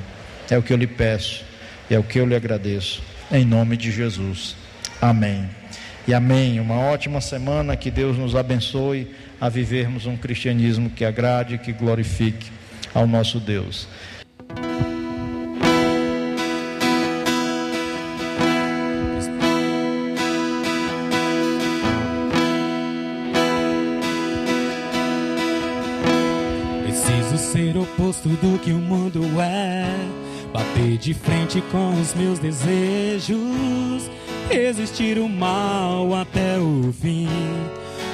[0.49, 1.52] É o que eu lhe peço
[1.89, 3.01] é o que eu lhe agradeço.
[3.31, 4.55] Em nome de Jesus.
[5.01, 5.49] Amém.
[6.07, 6.59] E amém.
[6.59, 7.75] Uma ótima semana.
[7.75, 12.51] Que Deus nos abençoe a vivermos um cristianismo que agrade e que glorifique
[12.93, 13.87] ao nosso Deus.
[26.83, 30.22] Preciso ser oposto do que o mundo é
[30.53, 34.09] Bater de frente com os meus desejos,
[34.51, 37.27] resistir o mal até o fim.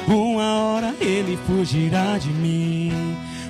[0.07, 2.93] Uma hora ele fugirá de mim.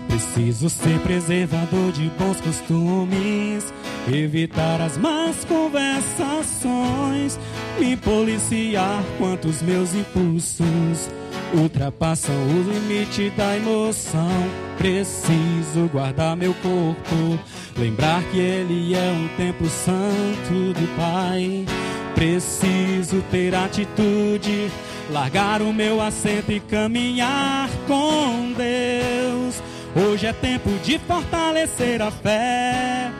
[0.08, 3.72] Preciso ser preservador de bons costumes,
[4.12, 7.40] evitar as más conversações,
[7.80, 11.12] me policiar quanto os meus impulsos
[11.54, 14.30] ultrapassam o limite da emoção.
[14.78, 17.40] Preciso guardar meu corpo
[17.80, 21.66] Lembrar que Ele é um templo santo do Pai.
[22.14, 24.70] Preciso ter atitude,
[25.10, 29.64] largar o meu assento e caminhar com Deus.
[29.96, 33.14] Hoje é tempo de fortalecer a fé,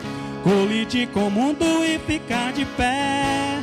[0.44, 3.62] colidir com o mundo e ficar de pé.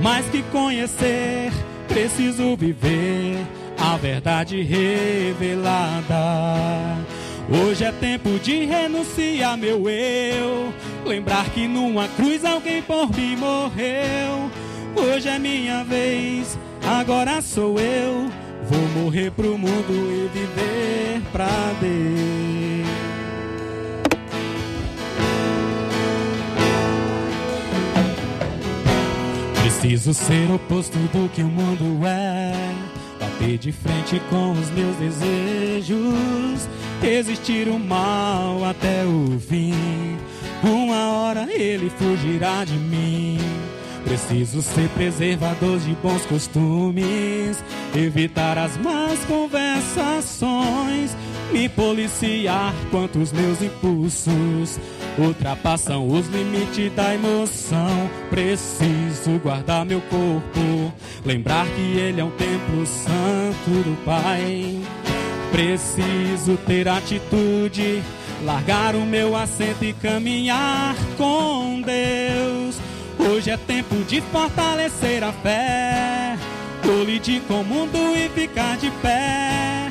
[0.00, 1.52] Mais que conhecer,
[1.88, 3.36] preciso viver
[3.88, 6.16] a verdade revelada.
[7.48, 10.74] Hoje é tempo de renunciar meu eu.
[11.06, 14.50] Lembrar que numa cruz alguém por mim morreu.
[14.94, 18.30] Hoje é minha vez, agora sou eu.
[18.68, 21.48] Vou morrer pro mundo e viver pra
[21.80, 22.86] Deus.
[29.62, 32.97] Preciso ser oposto do que o mundo é.
[33.38, 36.68] Bater de frente com os meus desejos
[37.00, 40.18] resistir o mal até o fim.
[40.62, 43.38] Uma hora ele fugirá de mim.
[44.02, 47.62] Preciso ser preservador de bons costumes,
[47.94, 51.16] evitar as más conversações,
[51.52, 54.80] me policiar quanto os meus impulsos
[55.18, 58.10] ultrapassam os limites da emoção.
[58.30, 60.92] Preciso guardar meu corpo,
[61.24, 64.80] lembrar que ele é um templo santo do Pai.
[65.50, 68.02] Preciso ter atitude,
[68.44, 72.76] largar o meu assento e caminhar com Deus.
[73.18, 76.36] Hoje é tempo de fortalecer a fé,
[76.82, 79.87] colidir com o mundo e ficar de pé.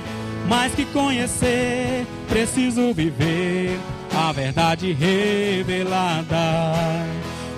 [0.48, 3.78] Mais que conhecer, preciso viver
[4.16, 6.38] a verdade revelada.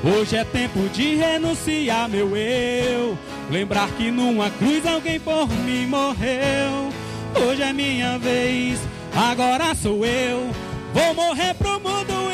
[0.03, 3.17] Hoje é tempo de renunciar meu eu,
[3.51, 6.89] lembrar que numa cruz alguém por mim morreu.
[7.35, 8.79] Hoje é minha vez,
[9.15, 10.49] agora sou eu.
[10.93, 12.31] Vou morrer pro mundo